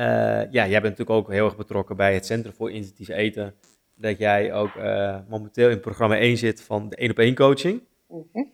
Eh, 0.00 0.42
ja, 0.50 0.66
jij 0.66 0.80
bent 0.80 0.98
natuurlijk 0.98 1.10
ook 1.10 1.30
heel 1.30 1.44
erg 1.44 1.56
betrokken 1.56 1.96
bij 1.96 2.14
het 2.14 2.26
Centrum 2.26 2.54
voor 2.54 2.70
Intuïtief 2.70 3.08
Eten. 3.08 3.54
Dat 3.94 4.18
jij 4.18 4.54
ook 4.54 4.74
eh, 4.76 5.16
momenteel 5.28 5.70
in 5.70 5.80
programma 5.80 6.16
1 6.16 6.36
zit 6.36 6.62
van 6.62 6.88
de 6.88 6.96
1 6.96 7.10
op 7.10 7.18
1 7.18 7.34
coaching. 7.34 7.82
Mhm. 8.08 8.44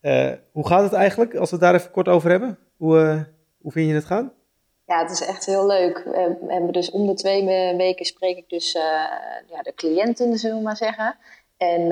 Eh, 0.00 0.32
hoe 0.52 0.66
gaat 0.66 0.82
het 0.82 0.92
eigenlijk, 0.92 1.34
als 1.34 1.50
we 1.50 1.56
het 1.56 1.64
daar 1.64 1.74
even 1.74 1.90
kort 1.90 2.08
over 2.08 2.30
hebben? 2.30 2.58
Hoe, 2.76 3.26
hoe 3.60 3.72
vind 3.72 3.88
je 3.88 3.94
het 3.94 4.04
gaan? 4.04 4.32
Ja, 4.86 5.02
het 5.02 5.10
is 5.10 5.26
echt 5.26 5.46
heel 5.46 5.66
leuk. 5.66 6.02
We 6.04 6.46
hebben 6.48 6.72
dus 6.72 6.90
om 6.90 7.06
de 7.06 7.14
twee 7.14 7.44
weken 7.76 8.04
spreek 8.04 8.36
ik 8.36 8.48
dus 8.48 8.72
ja, 9.48 9.62
de 9.62 9.74
cliënten, 9.74 10.38
zullen 10.38 10.56
we 10.56 10.62
maar 10.62 10.76
zeggen. 10.76 11.16
En 11.56 11.90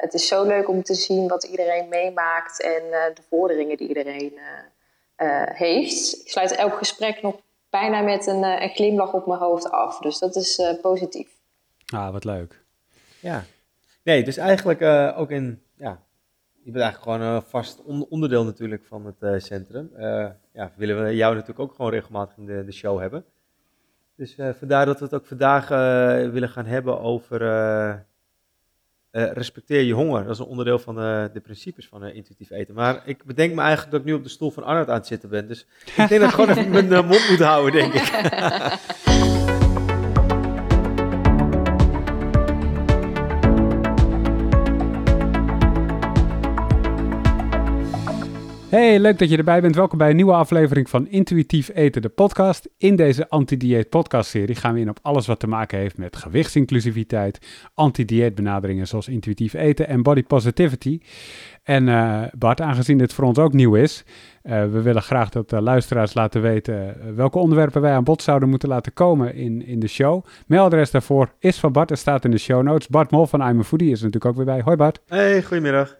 het 0.00 0.14
is 0.14 0.28
zo 0.28 0.44
leuk 0.44 0.68
om 0.68 0.82
te 0.82 0.94
zien 0.94 1.28
wat 1.28 1.44
iedereen 1.44 1.88
meemaakt 1.88 2.62
en 2.62 2.82
de 3.14 3.22
vorderingen 3.28 3.76
die 3.76 3.88
iedereen 3.88 4.38
heeft. 5.52 6.20
Ik 6.20 6.30
sluit 6.30 6.54
elk 6.54 6.74
gesprek 6.78 7.22
nog 7.22 7.36
bijna 7.70 8.00
met 8.00 8.26
een, 8.26 8.44
eh, 8.44 8.62
een 8.62 8.68
glimlach 8.74 9.12
op 9.12 9.26
mijn 9.26 9.38
hoofd 9.40 9.70
af. 9.70 9.98
Dus 9.98 10.18
dat 10.18 10.36
is 10.36 10.58
eh, 10.58 10.80
positief. 10.80 11.28
Ah, 11.94 12.12
wat 12.12 12.24
leuk. 12.24 12.64
Ja. 13.20 13.42
Nee, 14.02 14.24
dus 14.24 14.36
eigenlijk 14.36 14.80
eh, 14.80 15.14
ook 15.18 15.30
in, 15.30 15.62
ja, 15.74 16.02
je 16.62 16.70
bent 16.70 16.84
eigenlijk 16.84 17.02
gewoon 17.02 17.20
een 17.34 17.42
vast 17.42 17.82
on- 17.84 18.06
onderdeel 18.08 18.44
natuurlijk 18.44 18.84
van 18.86 19.06
het 19.06 19.22
eh, 19.22 19.34
centrum. 19.38 19.90
Eh, 19.96 20.26
ja, 20.52 20.72
willen 20.76 21.04
we 21.04 21.16
jou 21.16 21.32
natuurlijk 21.34 21.60
ook 21.60 21.74
gewoon 21.74 21.90
regelmatig 21.90 22.36
in 22.36 22.46
de, 22.46 22.64
de 22.64 22.72
show 22.72 23.00
hebben. 23.00 23.24
Dus 24.16 24.36
eh, 24.36 24.48
vandaar 24.58 24.86
dat 24.86 24.98
we 24.98 25.04
het 25.04 25.14
ook 25.14 25.26
vandaag 25.26 25.68
willen 26.32 26.48
gaan 26.48 26.66
hebben 26.66 27.00
over 27.00 27.42
eh, 27.42 27.94
eh, 29.10 29.32
respecteer 29.32 29.82
je 29.82 29.92
honger. 29.92 30.22
Dat 30.22 30.32
is 30.32 30.38
een 30.38 30.44
onderdeel 30.44 30.78
van 30.78 30.94
de, 30.94 31.30
de 31.32 31.40
principes 31.40 31.88
van 31.88 32.04
eh, 32.04 32.14
intuïtief 32.14 32.50
eten. 32.50 32.74
Maar 32.74 33.02
ik 33.04 33.24
bedenk 33.24 33.54
me 33.54 33.60
eigenlijk 33.60 33.90
dat 33.90 34.00
ik 34.00 34.06
nu 34.06 34.12
op 34.12 34.22
de 34.22 34.28
stoel 34.28 34.50
van 34.50 34.64
Arnold 34.64 34.88
aan 34.88 34.94
het 34.94 35.06
zitten 35.06 35.28
ben. 35.28 35.48
Dus 35.48 35.66
ik 35.84 36.08
denk 36.08 36.20
dat 36.20 36.22
ik 36.22 36.34
gewoon 36.34 36.50
even 36.50 36.70
mijn 36.88 36.92
eh, 36.92 37.08
mond 37.08 37.28
moet 37.28 37.38
houden, 37.38 37.72
denk 37.72 37.94
ik. 37.94 38.10
Hey, 48.70 48.98
leuk 48.98 49.18
dat 49.18 49.30
je 49.30 49.36
erbij 49.36 49.60
bent. 49.60 49.74
Welkom 49.74 49.98
bij 49.98 50.10
een 50.10 50.16
nieuwe 50.16 50.32
aflevering 50.32 50.90
van 50.90 51.08
Intuïtief 51.08 51.70
Eten, 51.74 52.02
de 52.02 52.08
podcast. 52.08 52.68
In 52.78 52.96
deze 52.96 53.28
anti-dieet 53.28 53.88
podcast-serie 53.88 54.54
gaan 54.54 54.74
we 54.74 54.80
in 54.80 54.88
op 54.88 54.98
alles 55.02 55.26
wat 55.26 55.40
te 55.40 55.46
maken 55.46 55.78
heeft 55.78 55.98
met 55.98 56.16
gewichtsinclusiviteit, 56.16 57.38
anti-dieet 57.74 58.34
benaderingen 58.34 58.86
zoals 58.86 59.08
intuïtief 59.08 59.52
eten 59.52 59.88
en 59.88 60.02
body 60.02 60.22
positivity. 60.22 61.00
En 61.62 61.88
eh, 61.88 62.22
Bart, 62.38 62.60
aangezien 62.60 62.98
dit 62.98 63.12
voor 63.12 63.24
ons 63.24 63.38
ook 63.38 63.52
nieuw 63.52 63.74
is, 63.74 64.04
eh, 64.42 64.62
we 64.62 64.82
willen 64.82 65.02
graag 65.02 65.28
dat 65.28 65.50
de 65.50 65.60
luisteraars 65.60 66.14
laten 66.14 66.42
weten 66.42 67.00
eh, 67.00 67.12
welke 67.14 67.38
onderwerpen 67.38 67.80
wij 67.80 67.92
aan 67.92 68.04
bod 68.04 68.22
zouden 68.22 68.48
moeten 68.48 68.68
laten 68.68 68.92
komen 68.92 69.34
in, 69.34 69.66
in 69.66 69.80
de 69.80 69.88
show. 69.88 70.24
Mailadres 70.46 70.90
daarvoor 70.90 71.32
is 71.38 71.58
van 71.58 71.72
Bart 71.72 71.90
en 71.90 71.98
staat 71.98 72.24
in 72.24 72.30
de 72.30 72.38
show 72.38 72.62
notes. 72.62 72.88
Bart 72.88 73.10
Mol 73.10 73.26
van 73.26 73.48
I'm 73.48 73.58
a 73.58 73.62
Foodie 73.62 73.90
is 73.90 74.00
natuurlijk 74.00 74.24
ook 74.24 74.36
weer 74.36 74.54
bij. 74.54 74.60
Hoi 74.60 74.76
Bart. 74.76 75.00
Hey, 75.06 75.42
goedemiddag. 75.42 75.99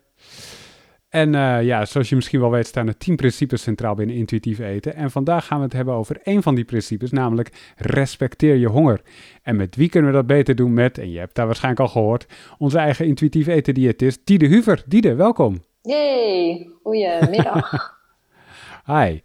En 1.10 1.34
eh, 1.34 1.62
ja, 1.62 1.84
zoals 1.84 2.08
je 2.08 2.14
misschien 2.14 2.40
wel 2.40 2.50
weet 2.50 2.66
staan 2.66 2.86
er 2.86 2.96
10 2.96 3.16
principes 3.16 3.62
centraal 3.62 3.94
binnen 3.94 4.16
intuïtief 4.16 4.58
eten. 4.58 4.94
En 4.94 5.10
vandaag 5.10 5.46
gaan 5.46 5.58
we 5.58 5.64
het 5.64 5.72
hebben 5.72 5.94
over 5.94 6.20
één 6.22 6.42
van 6.42 6.54
die 6.54 6.64
principes, 6.64 7.10
namelijk 7.10 7.72
respecteer 7.76 8.56
je 8.56 8.68
honger. 8.68 9.00
En 9.42 9.56
met 9.56 9.76
wie 9.76 9.88
kunnen 9.88 10.10
we 10.10 10.16
dat 10.16 10.26
beter 10.26 10.54
doen 10.54 10.72
met, 10.72 10.98
en 10.98 11.10
je 11.10 11.18
hebt 11.18 11.34
daar 11.34 11.46
waarschijnlijk 11.46 11.82
al 11.82 11.88
gehoord, 11.88 12.26
onze 12.58 12.78
eigen 12.78 13.06
intuïtief 13.06 13.46
eten 13.46 13.74
diëtist 13.74 14.20
Diede 14.24 14.46
Huver. 14.46 14.82
Diede, 14.86 15.14
welkom. 15.14 15.62
Yay, 15.82 16.70
goedemiddag. 16.82 17.98
Hi. 18.92 19.20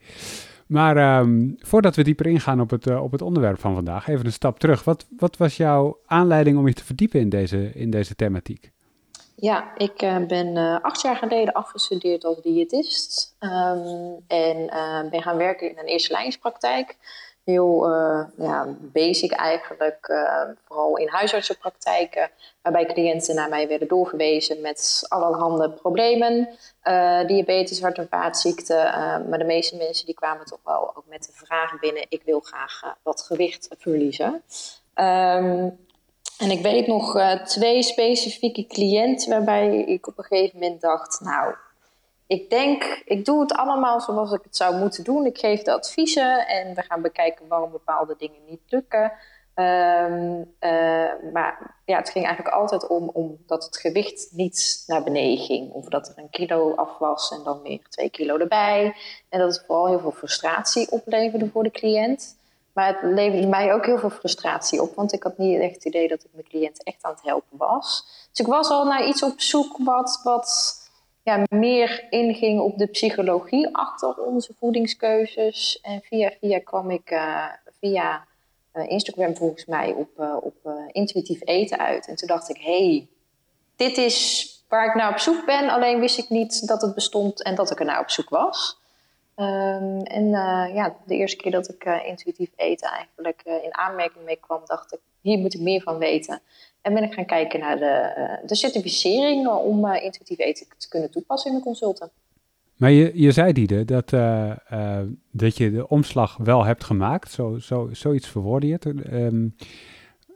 Maar 0.67 0.97
ehm, 0.97 1.49
voordat 1.57 1.95
we 1.95 2.03
dieper 2.03 2.27
ingaan 2.27 2.61
op 2.61 2.69
het, 2.69 2.87
eh, 2.87 3.03
op 3.03 3.11
het 3.11 3.21
onderwerp 3.21 3.59
van 3.59 3.73
vandaag, 3.73 4.07
even 4.07 4.25
een 4.25 4.31
stap 4.31 4.59
terug. 4.59 4.83
Wat, 4.83 5.07
wat 5.17 5.37
was 5.37 5.57
jouw 5.57 5.99
aanleiding 6.05 6.57
om 6.57 6.67
je 6.67 6.73
te 6.73 6.83
verdiepen 6.83 7.19
in 7.19 7.29
deze, 7.29 7.71
in 7.73 7.89
deze 7.89 8.15
thematiek? 8.15 8.73
Ja, 9.45 9.71
ik 9.77 10.01
eh, 10.01 10.17
ben 10.17 10.57
eh, 10.57 10.77
acht 10.81 11.01
jaar 11.01 11.15
geleden 11.15 11.53
afgestudeerd 11.53 12.25
als 12.25 12.41
diëtist. 12.41 13.35
Ehm, 13.39 14.13
en 14.27 14.69
eh, 14.69 15.09
ben 15.09 15.21
gaan 15.21 15.37
werken 15.37 15.69
in 15.69 15.77
een 15.77 15.85
eerste 15.85 16.11
lijnspraktijk. 16.11 16.97
Heel 17.43 17.89
ja, 18.37 18.75
basic 18.79 19.31
eigenlijk, 19.31 20.25
vooral 20.67 20.97
in 20.97 21.07
huisartsenpraktijken. 21.07 22.29
Waarbij 22.61 22.85
cliënten 22.85 23.35
naar 23.35 23.49
mij 23.49 23.67
werden 23.67 23.87
doorverwezen 23.87 24.61
met 24.61 25.05
allerhande 25.07 25.69
problemen. 25.69 26.49
Diabetes, 27.27 27.81
hart- 27.81 27.97
en 27.97 28.07
vaatziekten. 28.09 28.75
maar 29.29 29.37
de 29.37 29.45
meeste 29.45 29.75
mensen 29.75 30.05
die 30.05 30.15
kwamen 30.15 30.45
toch 30.45 30.59
wel 30.63 30.91
ook 30.95 31.05
met 31.07 31.23
de 31.23 31.45
vraag 31.45 31.79
binnen... 31.79 32.05
ik 32.09 32.21
wil 32.23 32.39
graag 32.39 32.95
wat 33.03 33.21
gewicht 33.21 33.67
verliezen. 33.77 34.43
Ehm, 34.93 35.69
en 36.37 36.51
ik 36.51 36.61
weet 36.61 36.87
nog 36.87 37.17
eh, 37.17 37.43
twee 37.43 37.83
specifieke 37.83 38.67
cliënten 38.67 39.29
waarbij 39.29 39.77
ik 39.77 40.07
op 40.07 40.17
een 40.17 40.23
gegeven 40.23 40.59
moment 40.59 40.81
dacht, 40.81 41.19
nou, 41.21 41.55
ik 42.27 42.49
denk, 42.49 43.01
ik 43.05 43.25
doe 43.25 43.41
het 43.41 43.53
allemaal 43.53 44.01
zoals 44.01 44.31
ik 44.31 44.41
het 44.43 44.55
zou 44.55 44.75
moeten 44.75 45.03
doen. 45.03 45.25
Ik 45.25 45.37
geef 45.37 45.61
de 45.61 45.73
adviezen 45.73 46.47
en 46.47 46.75
we 46.75 46.81
gaan 46.81 47.01
bekijken 47.01 47.47
waarom 47.47 47.71
bepaalde 47.71 48.15
dingen 48.17 48.39
niet 48.49 48.61
lukken. 48.67 49.11
Ehm, 49.53 50.41
eh, 50.59 51.31
maar 51.33 51.75
ja, 51.85 51.97
het 51.97 52.09
ging 52.09 52.25
eigenlijk 52.25 52.55
altijd 52.55 52.87
om, 52.87 53.09
om 53.13 53.37
dat 53.45 53.63
het 53.63 53.77
gewicht 53.77 54.29
niet 54.31 54.83
naar 54.87 55.03
beneden 55.03 55.45
ging. 55.45 55.71
Of 55.71 55.85
dat 55.85 56.07
er 56.07 56.13
een 56.17 56.29
kilo 56.29 56.75
af 56.75 56.97
was 56.97 57.31
en 57.31 57.43
dan 57.43 57.61
weer 57.61 57.81
twee 57.89 58.09
kilo 58.09 58.37
erbij. 58.37 58.95
En 59.29 59.39
dat 59.39 59.55
het 59.55 59.65
vooral 59.65 59.87
heel 59.87 59.99
veel 59.99 60.11
frustratie 60.11 60.91
opleverde 60.91 61.49
voor 61.49 61.63
de 61.63 61.71
cliënt. 61.71 62.37
Maar 62.75 62.87
het 62.87 62.97
leverde 63.01 63.47
mij 63.47 63.73
ook 63.73 63.85
heel 63.85 63.97
veel 63.97 64.09
frustratie 64.09 64.81
op, 64.81 64.95
want 64.95 65.13
ik 65.13 65.23
had 65.23 65.37
niet 65.37 65.59
echt 65.59 65.73
het 65.73 65.85
idee 65.85 66.07
dat 66.07 66.23
ik 66.23 66.29
mijn 66.31 66.47
cliënt 66.47 66.83
echt 66.83 67.03
aan 67.03 67.11
het 67.11 67.23
helpen 67.23 67.57
was. 67.57 68.05
Dus 68.29 68.39
ik 68.39 68.47
was 68.47 68.69
al 68.69 68.85
naar 68.85 69.07
iets 69.07 69.23
op 69.23 69.41
zoek 69.41 69.77
wat, 69.77 70.19
wat 70.23 70.75
ja, 71.23 71.43
meer 71.49 72.07
inging 72.09 72.59
op 72.59 72.77
de 72.77 72.87
psychologie 72.87 73.75
achter 73.75 74.17
onze 74.17 74.53
voedingskeuzes. 74.59 75.79
En 75.81 76.01
via 76.01 76.31
via 76.39 76.59
kwam 76.59 76.91
ik 76.91 77.09
eh, 77.09 77.45
via 77.79 78.25
eh, 78.71 78.89
Instagram 78.89 79.35
volgens 79.35 79.65
mij 79.65 79.91
op, 79.91 80.19
eh, 80.19 80.35
op 80.41 80.55
intuïtief 80.91 81.39
eten 81.43 81.77
uit. 81.77 82.07
En 82.07 82.15
toen 82.15 82.27
dacht 82.27 82.49
ik, 82.49 82.57
hey, 82.57 83.07
dit 83.75 83.97
is 83.97 84.49
waar 84.67 84.87
ik 84.87 84.95
naar 84.95 85.11
op 85.11 85.19
zoek 85.19 85.45
ben, 85.45 85.69
alleen 85.69 85.99
wist 85.99 86.17
ik 86.17 86.29
niet 86.29 86.67
dat 86.67 86.81
het 86.81 86.95
bestond 86.95 87.43
en 87.43 87.55
dat 87.55 87.71
ik 87.71 87.79
er 87.79 87.85
naar 87.85 87.99
op 87.99 88.09
zoek 88.09 88.29
was. 88.29 88.77
Ehm, 89.35 89.99
en 89.99 90.25
eh, 90.25 90.75
ja, 90.75 90.95
de 91.05 91.15
eerste 91.15 91.37
keer 91.37 91.51
dat 91.51 91.69
ik 91.69 91.83
eh, 91.83 92.07
intuïtief 92.07 92.49
eten 92.55 92.89
eigenlijk 92.89 93.41
eh, 93.45 93.63
in 93.63 93.77
aanmerking 93.77 94.25
mee 94.25 94.35
kwam, 94.39 94.61
dacht 94.65 94.93
ik, 94.93 94.99
hier 95.21 95.37
moet 95.37 95.53
ik 95.53 95.61
meer 95.61 95.81
van 95.81 95.97
weten. 95.97 96.41
En 96.81 96.93
ben 96.93 97.03
ik 97.03 97.13
gaan 97.13 97.25
kijken 97.25 97.59
naar 97.59 97.77
de, 97.77 98.13
de 98.45 98.55
certificering 98.55 99.47
om 99.47 99.85
intuïtief 99.85 100.39
eten 100.39 100.67
te 100.77 100.89
kunnen 100.89 101.11
toepassen 101.11 101.47
in 101.47 101.53
mijn 101.57 101.67
consulten. 101.67 102.11
Maar 102.75 102.91
je, 102.91 103.11
je 103.13 103.31
zei, 103.31 103.53
Diede, 103.53 103.85
dat, 103.85 104.09
dat 105.31 105.57
je 105.57 105.71
de 105.71 105.87
omslag 105.87 106.37
wel 106.37 106.65
hebt 106.65 106.83
gemaakt. 106.83 107.31
Zo, 107.31 107.57
zo, 107.59 107.89
zoiets 107.91 108.27
verwoordde 108.27 108.67
je 108.67 108.73
het. 108.73 108.85
Ehm, 108.85 109.47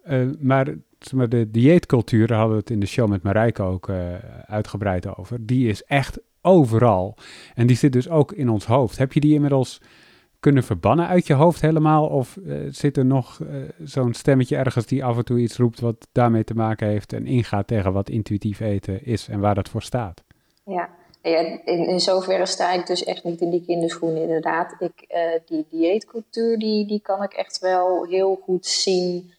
eh, 0.03 0.27
maar, 0.39 0.75
maar 1.13 1.29
de 1.29 1.51
dieetcultuur, 1.51 2.27
daar 2.27 2.37
hadden 2.37 2.55
we 2.55 2.61
het 2.61 2.71
in 2.71 2.79
de 2.79 2.85
show 2.85 3.09
met 3.09 3.23
Marijke 3.23 3.61
ook 3.61 3.89
uitgebreid 4.45 5.17
over. 5.17 5.45
Die 5.45 5.69
is 5.69 5.83
echt 5.83 6.19
overal. 6.41 7.15
En 7.55 7.67
die 7.67 7.77
zit 7.77 7.93
dus 7.93 8.09
ook 8.09 8.31
in 8.31 8.49
ons 8.49 8.65
hoofd. 8.65 8.97
Heb 8.97 9.13
je 9.13 9.19
die 9.19 9.33
inmiddels 9.33 9.81
kunnen 10.39 10.63
verbannen 10.63 11.07
uit 11.07 11.27
je 11.27 11.33
hoofd 11.33 11.61
helemaal? 11.61 12.07
Of 12.07 12.37
eh, 12.37 12.55
zit 12.69 12.97
er 12.97 13.05
nog 13.05 13.39
eh, 13.41 13.47
zo'n 13.83 14.13
stemmetje 14.13 14.55
ergens 14.55 14.85
die 14.85 15.05
af 15.05 15.17
en 15.17 15.25
toe 15.25 15.39
iets 15.39 15.57
roept 15.57 15.79
wat 15.79 16.07
daarmee 16.11 16.43
te 16.43 16.53
maken 16.53 16.87
heeft 16.87 17.13
en 17.13 17.25
ingaat 17.25 17.67
tegen 17.67 17.93
wat 17.93 18.09
intuïtief 18.09 18.59
eten 18.59 19.05
is 19.05 19.27
en 19.27 19.39
waar 19.39 19.55
dat 19.55 19.69
voor 19.69 19.81
staat? 19.81 20.23
Ja, 20.65 20.89
in, 21.21 21.61
in 21.65 21.99
zoverre 21.99 22.45
sta 22.45 22.71
ik 22.71 22.87
dus 22.87 23.03
echt 23.03 23.23
niet 23.23 23.41
in 23.41 23.49
die 23.49 23.65
kinderschoenen. 23.65 24.21
Inderdaad, 24.21 24.75
ik, 24.79 25.05
eh, 25.07 25.21
die 25.45 25.65
dieetcultuur, 25.69 26.59
die, 26.59 26.87
die 26.87 27.01
kan 27.01 27.23
ik 27.23 27.33
echt 27.33 27.59
wel 27.59 28.05
heel 28.05 28.39
goed 28.43 28.65
zien. 28.65 29.37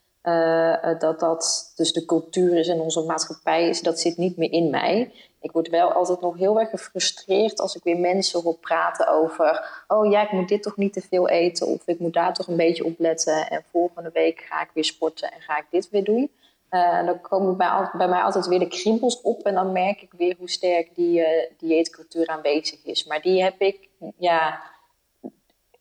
dat 0.99 1.21
dat 1.21 1.73
dus 1.77 1.93
de 1.93 2.05
cultuur 2.05 2.59
is 2.59 2.69
in 2.69 2.81
onze 2.81 3.05
maatschappij 3.05 3.69
is, 3.69 3.81
dat 3.81 4.01
zit 4.01 4.17
niet 4.17 4.37
meer 4.37 4.53
in 4.53 4.71
mij. 4.71 5.13
Ik 5.41 5.53
word 5.53 5.69
wel 5.69 5.93
altijd 5.93 6.21
nog 6.21 6.37
heel 6.37 6.61
erg 6.61 6.71
gefrustreerd 6.71 7.61
als 7.61 7.75
ik 7.75 7.83
weer 7.83 7.99
mensen 7.99 8.43
hoor 8.43 8.59
praten 8.59 9.09
over... 9.09 9.83
oh 9.89 10.11
ja, 10.11 10.23
ik 10.23 10.33
moet 10.33 10.49
dit 10.49 10.63
toch 10.63 10.77
niet 10.77 10.93
te 10.93 11.01
veel 11.01 11.29
eten 11.29 11.67
of 11.67 11.87
ik 11.87 11.99
moet 11.99 12.13
daar 12.13 12.35
toch 12.35 12.47
een 12.47 12.57
beetje 12.57 12.85
op 12.85 12.99
letten... 12.99 13.51
en 13.51 13.65
volgende 13.71 14.11
week 14.13 14.47
ga 14.49 14.63
ik 14.63 14.71
weer 14.75 14.85
sporten 14.85 15.33
en 15.33 15.41
ga 15.41 15.59
ik 15.59 15.67
dit 15.71 15.91
weer 15.91 16.05
doen. 16.05 16.31
Uh, 16.71 17.07
dan 17.07 17.21
komen 17.21 17.57
bij, 17.57 17.91
bij 17.93 18.09
mij 18.09 18.23
altijd 18.23 18.47
weer 18.47 18.59
de 18.59 18.69
kriebels 18.69 19.21
op 19.21 19.43
en 19.43 19.55
dan 19.55 19.73
merk 19.73 20.03
ik 20.03 20.13
weer 20.17 20.35
hoe 20.39 20.51
sterk 20.51 20.95
die 20.95 21.25
eh, 21.25 21.51
dieetcultuur 21.59 22.27
aanwezig 22.27 22.85
is. 22.85 23.05
Maar 23.05 23.21
die 23.21 23.43
heb 23.43 23.61
ik, 23.61 23.89
ja, 24.17 24.63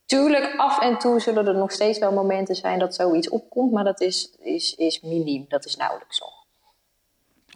tuurlijk 0.06 0.56
af 0.58 0.82
en 0.82 0.98
toe 0.98 1.20
zullen 1.20 1.48
er 1.48 1.56
nog 1.56 1.72
steeds 1.72 2.00
wel 2.00 2.12
momenten 2.12 2.56
zijn 2.56 2.80
dat 2.80 2.96
zoiets 2.96 3.30
opkomt, 3.30 3.72
maar 3.72 3.84
dat 3.84 4.02
is, 4.02 4.36
is, 4.40 4.76
is 4.76 5.02
miniem, 5.02 5.46
dat 5.48 5.66
is 5.66 5.76
nauwelijks 5.76 6.20
nog. 6.20 6.39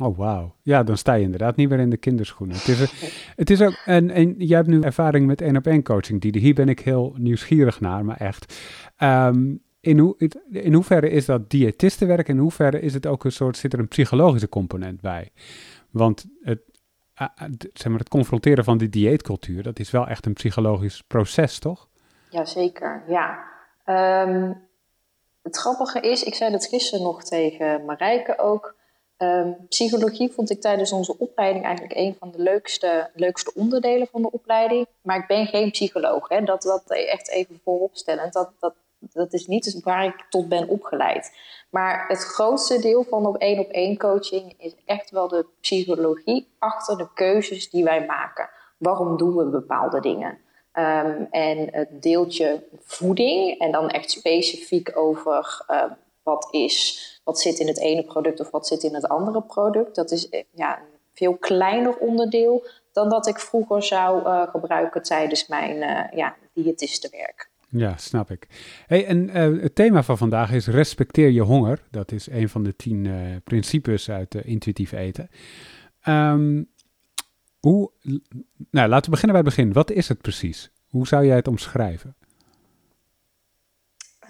Oh, 0.02 0.18
wauw. 0.18 0.56
Ja, 0.62 0.84
dan 0.84 0.98
sta 0.98 1.14
je 1.14 1.24
inderdaad 1.24 1.56
niet 1.56 1.70
meer 1.70 1.80
in 1.80 1.90
de 1.90 1.98
kinderschoenen. 1.98 2.56
Het 2.56 2.68
is, 2.68 2.94
het 3.36 3.50
is 3.50 3.62
ook, 3.62 3.82
en, 3.86 4.10
en 4.10 4.36
jij 4.38 4.58
hebt 4.58 4.70
nu 4.70 4.82
ervaring 4.82 5.28
met 5.28 5.42
één 5.42 5.58
op 5.58 5.68
één 5.68 5.84
coaching, 5.84 6.22
die 6.22 6.42
hier 6.42 6.54
ben 6.54 6.70
ik 6.70 6.80
heel 6.80 7.16
nieuwsgierig 7.18 7.80
naar, 7.80 8.06
maar 8.06 8.18
echt. 8.18 8.60
Ehm, 8.98 9.56
in, 9.80 10.16
in 10.52 10.74
hoeverre 10.74 11.10
is 11.10 11.26
dat 11.26 11.50
diëtistenwerk 11.50 12.28
en 12.28 12.36
in 12.36 12.42
hoeverre 12.42 12.80
is 12.80 12.94
het 12.94 13.08
ook 13.08 13.24
een 13.24 13.32
soort, 13.32 13.58
zit 13.58 13.74
er 13.74 13.80
een 13.80 13.88
psychologische 13.88 14.50
component 14.50 15.02
bij? 15.02 15.32
Want 15.90 16.26
het, 16.42 16.60
zeg 17.74 17.88
maar, 17.88 18.00
het 18.00 18.10
confronteren 18.10 18.64
van 18.64 18.78
die 18.78 18.90
dieetcultuur, 18.90 19.64
dat 19.64 19.80
is 19.80 19.92
wel 19.92 20.08
echt 20.08 20.26
een 20.26 20.34
psychologisch 20.34 21.04
proces, 21.08 21.60
toch? 21.60 21.88
Jazeker, 22.30 23.04
ja. 23.08 23.52
Um, 24.26 24.62
het 25.42 25.58
grappige 25.58 26.00
is, 26.00 26.24
ik 26.24 26.36
zei 26.36 26.52
dat 26.52 26.66
gisteren 26.66 27.04
nog 27.04 27.24
tegen 27.24 27.86
Marijke 27.86 28.40
ook. 28.40 28.76
Ehm, 29.18 29.52
psychologie 29.70 30.32
vond 30.32 30.50
ik 30.50 30.62
tijdens 30.62 30.92
onze 30.92 31.18
opleiding 31.18 31.66
eigenlijk 31.66 31.96
een 31.96 32.16
van 32.20 32.32
de 32.32 32.40
leukste, 32.40 33.10
leukste 33.14 33.52
onderdelen 33.56 34.08
van 34.08 34.22
de 34.22 34.32
opleiding. 34.32 34.88
Maar 35.02 35.18
ik 35.18 35.28
ben 35.28 35.48
geen 35.48 35.72
psycholoog. 35.72 36.30
Hè. 36.30 36.44
Dat, 36.44 36.62
dat 36.62 36.84
echt 36.86 37.30
even 37.30 37.60
vooropstellend. 37.64 38.34
Dat, 38.34 38.52
dat, 38.60 38.74
dat 39.00 39.34
is 39.34 39.48
niet 39.48 39.82
waar 39.84 40.06
ik 40.06 40.26
tot 40.30 40.50
ben 40.50 40.68
opgeleid. 40.68 41.32
Maar 41.70 42.08
het 42.08 42.24
grootste 42.24 42.80
deel 42.80 43.04
van 43.04 43.26
op 43.26 43.38
één 43.38 43.60
op 43.60 43.70
één 43.70 43.98
coaching 43.98 44.54
is 44.58 44.76
echt 44.86 45.10
wel 45.10 45.28
de 45.28 45.46
psychologie 45.62 46.48
achter 46.60 46.98
de 46.98 47.08
keuzes 47.14 47.70
die 47.70 47.84
wij 47.84 48.06
maken. 48.06 48.50
Waarom 48.78 49.18
doen 49.18 49.36
we 49.36 49.46
bepaalde 49.46 50.00
dingen? 50.00 50.38
Um, 50.74 51.28
en 51.32 51.68
het 51.72 52.02
deeltje 52.02 52.64
voeding 52.80 53.60
en 53.60 53.72
dan 53.72 53.90
echt 53.90 54.12
specifiek 54.12 54.98
over 54.98 55.66
uh, 55.70 55.84
wat 56.24 56.48
is, 56.52 57.22
wat 57.24 57.40
zit 57.40 57.60
in 57.60 57.68
het 57.68 57.80
ene 57.80 58.04
product 58.04 58.40
of 58.40 58.52
wat 58.52 58.68
zit 58.68 58.84
in 58.84 58.94
het 58.94 59.08
andere 59.08 59.42
product. 59.42 59.96
Dat 59.96 60.12
is 60.12 60.30
eh, 60.30 60.44
ja, 60.54 60.78
een 60.78 60.86
veel 61.14 61.36
kleiner 61.38 61.98
onderdeel 61.98 62.68
dan 62.92 63.10
dat 63.10 63.28
ik 63.28 63.40
vroeger 63.40 63.84
zou 63.84 64.24
uh, 64.24 64.48
gebruiken 64.48 65.04
tijdens 65.04 65.48
mijn 65.48 65.76
uh, 65.76 66.18
ja, 66.18 66.36
diëtistenwerk. 66.54 67.52
Ja, 67.70 67.98
snap 67.98 68.32
ik. 68.32 68.48
Hey, 68.88 69.06
en 69.06 69.30
het 69.62 69.76
thema 69.76 70.04
van 70.04 70.18
vandaag 70.18 70.52
is 70.52 70.68
respecteer 70.68 71.30
je 71.30 71.42
honger. 71.42 71.84
Dat 71.92 72.12
is 72.12 72.28
een 72.28 72.50
van 72.50 72.64
de 72.64 72.76
tien 72.76 73.08
principes 73.44 74.10
uit 74.10 74.36
intuïtief 74.36 74.92
eten. 74.92 75.30
Um, 76.08 76.72
hoe, 77.60 77.92
nou, 78.70 78.90
laten 78.90 79.06
we 79.06 79.12
beginnen 79.12 79.44
bij 79.44 79.46
het 79.46 79.56
begin. 79.56 79.74
Wat 79.74 79.92
is 79.92 80.08
het 80.08 80.22
precies? 80.22 80.72
Hoe 80.88 81.08
zou 81.08 81.26
jij 81.26 81.36
het 81.36 81.48
omschrijven? 81.48 82.16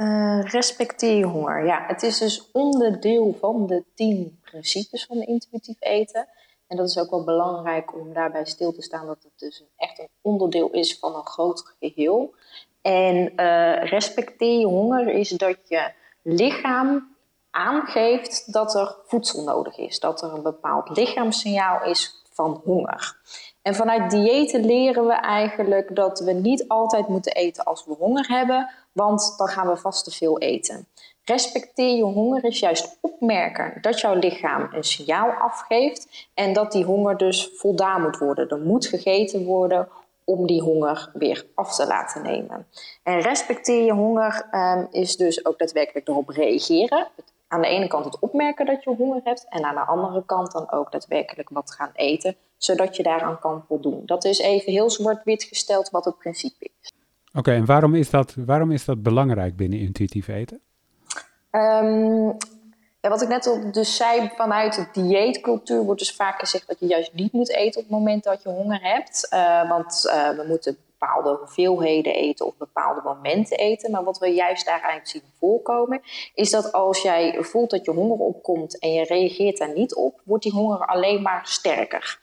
Uh, 0.03 0.41
respecteer 0.41 1.17
je 1.17 1.25
honger. 1.25 1.65
Ja, 1.65 1.83
het 1.87 2.03
is 2.03 2.17
dus 2.17 2.51
onderdeel 2.51 3.37
van 3.39 3.67
de 3.67 3.83
tien 3.95 4.39
principes 4.41 5.05
van 5.05 5.21
intuïtief 5.21 5.75
eten. 5.79 6.27
En 6.67 6.77
dat 6.77 6.89
is 6.89 6.97
ook 6.97 7.09
wel 7.09 7.23
belangrijk 7.23 7.93
om 7.93 8.13
daarbij 8.13 8.45
stil 8.45 8.73
te 8.73 8.81
staan 8.81 9.05
dat 9.05 9.23
het 9.23 9.31
dus 9.35 9.63
echt 9.77 9.99
een 9.99 10.09
onderdeel 10.21 10.69
is 10.69 10.99
van 10.99 11.15
een 11.15 11.25
groot 11.25 11.73
geheel. 11.79 12.33
En 12.81 13.33
uh, 13.35 13.83
respecteer 13.83 14.59
je 14.59 14.65
honger 14.65 15.07
is 15.07 15.29
dat 15.29 15.57
je 15.67 15.91
lichaam 16.21 17.15
aangeeft 17.49 18.53
dat 18.53 18.75
er 18.75 18.95
voedsel 19.05 19.43
nodig 19.43 19.77
is. 19.77 19.99
Dat 19.99 20.21
er 20.21 20.33
een 20.33 20.43
bepaald 20.43 20.97
lichaamssignaal 20.97 21.83
is 21.83 22.23
van 22.29 22.61
honger. 22.63 23.17
En 23.63 23.75
vanuit 23.75 24.11
diëten 24.11 24.65
leren 24.65 25.05
we 25.05 25.13
eigenlijk 25.13 25.95
dat 25.95 26.19
we 26.19 26.31
niet 26.31 26.67
altijd 26.67 27.07
moeten 27.07 27.33
eten 27.33 27.63
als 27.63 27.85
we 27.85 27.93
honger 27.93 28.27
hebben, 28.27 28.69
want 28.91 29.33
dan 29.37 29.47
gaan 29.47 29.67
we 29.67 29.77
vast 29.77 30.03
te 30.03 30.11
veel 30.11 30.39
eten. 30.39 30.87
Respecteer 31.25 31.95
je 31.95 32.03
honger 32.03 32.43
is 32.43 32.59
juist 32.59 32.97
opmerken 33.01 33.81
dat 33.81 33.99
jouw 33.99 34.15
lichaam 34.15 34.67
een 34.71 34.83
signaal 34.83 35.29
afgeeft 35.29 36.27
en 36.33 36.53
dat 36.53 36.71
die 36.71 36.83
honger 36.83 37.17
dus 37.17 37.49
voldaan 37.55 38.01
moet 38.01 38.17
worden. 38.17 38.49
Er 38.49 38.59
moet 38.59 38.85
gegeten 38.85 39.45
worden 39.45 39.87
om 40.23 40.47
die 40.47 40.61
honger 40.61 41.09
weer 41.13 41.45
af 41.55 41.75
te 41.75 41.87
laten 41.87 42.21
nemen. 42.21 42.67
En 43.03 43.19
respecteer 43.19 43.85
je 43.85 43.93
honger 43.93 44.47
um, 44.51 44.87
is 44.91 45.17
dus 45.17 45.45
ook 45.45 45.59
daadwerkelijk 45.59 46.07
erop 46.07 46.29
reageren 46.29 47.07
aan 47.47 47.61
de 47.61 47.67
ene 47.67 47.87
kant 47.87 48.05
het 48.05 48.19
opmerken 48.19 48.65
dat 48.65 48.83
je 48.83 48.95
honger 48.95 49.21
hebt 49.23 49.45
en 49.49 49.63
aan 49.63 49.75
de 49.75 49.81
andere 49.81 50.25
kant 50.25 50.51
dan 50.51 50.71
ook 50.71 50.91
daadwerkelijk 50.91 51.49
wat 51.49 51.71
gaan 51.71 51.91
eten, 51.93 52.35
zodat 52.65 52.95
je 52.95 53.03
daaraan 53.03 53.39
kan 53.39 53.63
voldoen. 53.67 54.01
Dat 54.05 54.25
is 54.25 54.39
even 54.39 54.71
heel 54.71 54.89
zwart-wit 54.89 55.43
gesteld 55.43 55.89
wat 55.89 56.05
het 56.05 56.17
principe 56.17 56.69
is. 56.81 56.93
Oké, 57.33 57.51
en 57.51 57.65
waarom 57.65 57.95
is, 57.95 58.09
dat, 58.09 58.33
waarom 58.45 58.71
is 58.71 58.85
dat 58.85 59.03
belangrijk 59.03 59.55
binnen 59.55 59.79
intuïtief 59.79 60.27
eten? 60.27 60.61
Um, 61.51 62.37
ja, 63.01 63.09
wat 63.09 63.21
ik 63.21 63.27
net 63.27 63.47
al 63.47 63.71
dus 63.71 63.95
zei, 63.95 64.29
vanuit 64.35 64.75
de 64.75 65.01
dieetcultuur 65.01 65.83
wordt 65.83 65.99
dus 65.99 66.15
vaak 66.15 66.39
gezegd 66.39 66.67
dat 66.67 66.79
je 66.79 66.85
juist 66.85 67.13
niet 67.13 67.31
moet 67.31 67.49
eten 67.49 67.81
op 67.81 67.87
het 67.87 67.97
moment 67.97 68.23
dat 68.23 68.43
je 68.43 68.49
honger 68.49 68.79
hebt. 68.81 69.27
Uh, 69.33 69.69
want 69.69 70.03
uh, 70.05 70.29
we 70.29 70.45
moeten 70.47 70.77
bepaalde 71.03 71.37
hoeveelheden 71.39 72.13
eten 72.13 72.45
of 72.45 72.57
bepaalde 72.57 73.01
momenten 73.03 73.57
eten. 73.57 73.91
Maar 73.91 74.03
wat 74.03 74.19
we 74.19 74.27
juist 74.27 74.65
daaruit 74.65 75.09
zien 75.09 75.21
voorkomen, 75.39 76.01
is 76.33 76.49
dat 76.49 76.71
als 76.71 77.01
jij 77.01 77.37
voelt 77.39 77.69
dat 77.69 77.85
je 77.85 77.91
honger 77.91 78.17
opkomt 78.17 78.79
en 78.79 78.93
je 78.93 79.03
reageert 79.03 79.57
daar 79.57 79.73
niet 79.73 79.95
op, 79.95 80.21
wordt 80.23 80.43
die 80.43 80.51
honger 80.51 80.85
alleen 80.85 81.21
maar 81.21 81.47
sterker. 81.47 82.19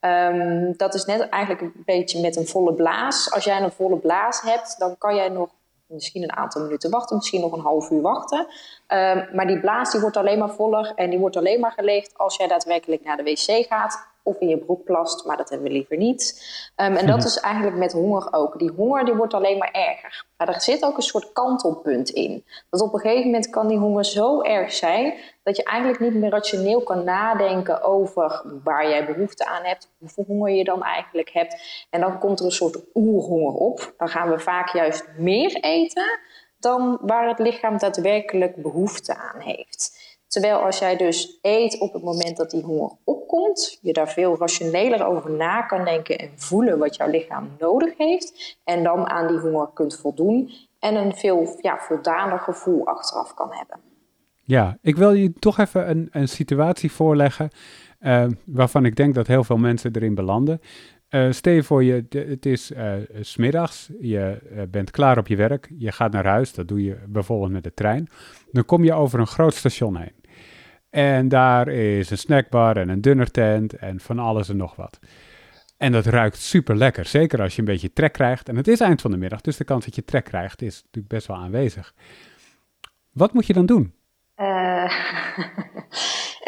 Um, 0.00 0.76
dat 0.76 0.94
is 0.94 1.04
net 1.04 1.28
eigenlijk 1.28 1.62
een 1.62 1.82
beetje 1.84 2.20
met 2.20 2.36
een 2.36 2.46
volle 2.46 2.74
blaas. 2.74 3.32
Als 3.32 3.44
jij 3.44 3.60
een 3.60 3.72
volle 3.72 3.96
blaas 3.96 4.40
hebt, 4.40 4.78
dan 4.78 4.98
kan 4.98 5.14
jij 5.14 5.28
nog 5.28 5.50
misschien 5.86 6.22
een 6.22 6.36
aantal 6.36 6.62
minuten 6.62 6.90
wachten, 6.90 7.16
misschien 7.16 7.40
nog 7.40 7.52
een 7.52 7.60
half 7.60 7.90
uur 7.90 8.00
wachten. 8.00 8.38
Um, 8.38 9.28
maar 9.32 9.46
die 9.46 9.60
blaas 9.60 9.90
die 9.90 10.00
wordt 10.00 10.16
alleen 10.16 10.38
maar 10.38 10.54
voller 10.54 10.92
en 10.94 11.10
die 11.10 11.18
wordt 11.18 11.36
alleen 11.36 11.60
maar 11.60 11.72
geleegd 11.72 12.18
als 12.18 12.36
jij 12.36 12.46
daadwerkelijk 12.46 13.04
naar 13.04 13.16
de 13.16 13.22
wc 13.22 13.66
gaat 13.66 14.09
of 14.22 14.38
in 14.38 14.48
je 14.48 14.58
broek 14.58 14.84
plast, 14.84 15.24
maar 15.24 15.36
dat 15.36 15.48
hebben 15.48 15.68
we 15.68 15.74
liever 15.74 15.96
niet. 15.96 16.42
Um, 16.76 16.96
en 16.96 17.06
dat 17.06 17.16
mhm. 17.16 17.26
is 17.26 17.38
eigenlijk 17.38 17.76
met 17.76 17.92
honger 17.92 18.32
ook. 18.32 18.58
Die 18.58 18.70
honger 18.76 19.04
die 19.04 19.14
wordt 19.14 19.34
alleen 19.34 19.58
maar 19.58 19.70
erger. 19.70 20.24
Maar 20.36 20.48
er 20.48 20.60
zit 20.60 20.84
ook 20.84 20.96
een 20.96 21.02
soort 21.02 21.32
kantelpunt 21.32 22.10
in. 22.10 22.44
Dat 22.70 22.80
op 22.80 22.94
een 22.94 23.00
gegeven 23.00 23.24
moment 23.24 23.50
kan 23.50 23.68
die 23.68 23.78
honger 23.78 24.04
zo 24.04 24.42
erg 24.42 24.72
zijn 24.72 25.14
dat 25.42 25.56
je 25.56 25.64
eigenlijk 25.64 26.00
niet 26.00 26.14
meer 26.14 26.30
rationeel 26.30 26.82
kan 26.82 27.04
nadenken 27.04 27.82
over 27.82 28.42
waar 28.64 28.88
jij 28.88 29.06
behoefte 29.06 29.46
aan 29.46 29.64
hebt, 29.64 29.90
hoeveel 29.98 30.24
honger 30.26 30.50
je 30.50 30.64
dan 30.64 30.82
eigenlijk 30.82 31.30
hebt. 31.30 31.86
En 31.90 32.00
dan 32.00 32.18
komt 32.18 32.38
er 32.38 32.44
een 32.44 32.52
soort 32.52 32.78
oerhonger 32.94 33.54
op. 33.54 33.94
Dan 33.98 34.08
gaan 34.08 34.30
we 34.30 34.38
vaak 34.38 34.68
juist 34.72 35.08
meer 35.16 35.56
eten 35.56 36.18
dan 36.58 36.98
waar 37.00 37.28
het 37.28 37.38
lichaam 37.38 37.78
daadwerkelijk 37.78 38.62
behoefte 38.62 39.16
aan 39.16 39.40
heeft. 39.40 39.99
Terwijl 40.30 40.56
als 40.56 40.78
jij 40.78 40.96
dus 40.96 41.38
eet 41.42 41.80
op 41.80 41.92
het 41.92 42.02
moment 42.02 42.36
dat 42.36 42.50
die 42.50 42.62
honger 42.62 42.90
opkomt, 43.04 43.78
je 43.82 43.92
daar 43.92 44.08
veel 44.08 44.36
rationeler 44.38 45.06
over 45.06 45.30
na 45.30 45.62
kan 45.62 45.84
denken 45.84 46.18
en 46.18 46.30
voelen 46.36 46.78
wat 46.78 46.96
jouw 46.96 47.10
lichaam 47.10 47.48
nodig 47.58 47.96
heeft. 47.96 48.58
En 48.64 48.82
dan 48.82 49.08
aan 49.08 49.26
die 49.26 49.38
honger 49.38 49.68
kunt 49.74 49.96
voldoen 49.96 50.50
en 50.78 50.94
een 50.94 51.14
veel 51.14 51.56
ja, 51.60 51.78
voldaner 51.78 52.38
gevoel 52.38 52.86
achteraf 52.86 53.34
kan 53.34 53.48
hebben. 53.50 53.80
Ja, 54.44 54.78
ik 54.82 54.96
wil 54.96 55.12
je 55.12 55.32
toch 55.32 55.58
even 55.58 55.90
een, 55.90 56.08
een 56.10 56.28
situatie 56.28 56.92
voorleggen 56.92 57.50
uh, 58.00 58.26
waarvan 58.44 58.84
ik 58.84 58.96
denk 58.96 59.14
dat 59.14 59.26
heel 59.26 59.44
veel 59.44 59.56
mensen 59.56 59.96
erin 59.96 60.14
belanden. 60.14 60.60
Uh, 61.10 61.32
stel 61.32 61.52
je 61.52 61.62
voor, 61.62 61.84
je, 61.84 62.04
het 62.08 62.46
is 62.46 62.70
uh, 62.70 62.92
smiddags, 63.20 63.90
je 64.00 64.38
bent 64.70 64.90
klaar 64.90 65.18
op 65.18 65.26
je 65.26 65.36
werk, 65.36 65.70
je 65.78 65.92
gaat 65.92 66.12
naar 66.12 66.26
huis, 66.26 66.52
dat 66.52 66.68
doe 66.68 66.84
je 66.84 66.96
bijvoorbeeld 67.08 67.52
met 67.52 67.64
de 67.64 67.74
trein. 67.74 68.08
Dan 68.52 68.64
kom 68.64 68.84
je 68.84 68.92
over 68.92 69.20
een 69.20 69.26
groot 69.26 69.54
station 69.54 69.96
heen. 69.96 70.19
En 70.90 71.28
daar 71.28 71.68
is 71.68 72.10
een 72.10 72.18
snackbar 72.18 72.76
en 72.76 72.88
een 72.88 73.00
dunnertent 73.00 73.72
en 73.72 74.00
van 74.00 74.18
alles 74.18 74.48
en 74.48 74.56
nog 74.56 74.76
wat. 74.76 74.98
En 75.76 75.92
dat 75.92 76.06
ruikt 76.06 76.38
super 76.38 76.76
lekker. 76.76 77.04
Zeker 77.04 77.42
als 77.42 77.54
je 77.54 77.58
een 77.58 77.64
beetje 77.64 77.92
trek 77.92 78.12
krijgt. 78.12 78.48
En 78.48 78.56
het 78.56 78.68
is 78.68 78.80
eind 78.80 79.00
van 79.00 79.10
de 79.10 79.16
middag, 79.16 79.40
dus 79.40 79.56
de 79.56 79.64
kans 79.64 79.84
dat 79.84 79.94
je 79.94 80.04
trek 80.04 80.24
krijgt 80.24 80.62
is 80.62 80.74
natuurlijk 80.74 81.14
best 81.14 81.26
wel 81.26 81.36
aanwezig. 81.36 81.94
Wat 83.12 83.32
moet 83.32 83.46
je 83.46 83.52
dan 83.52 83.66
doen? 83.66 83.94
Uh, 84.36 84.92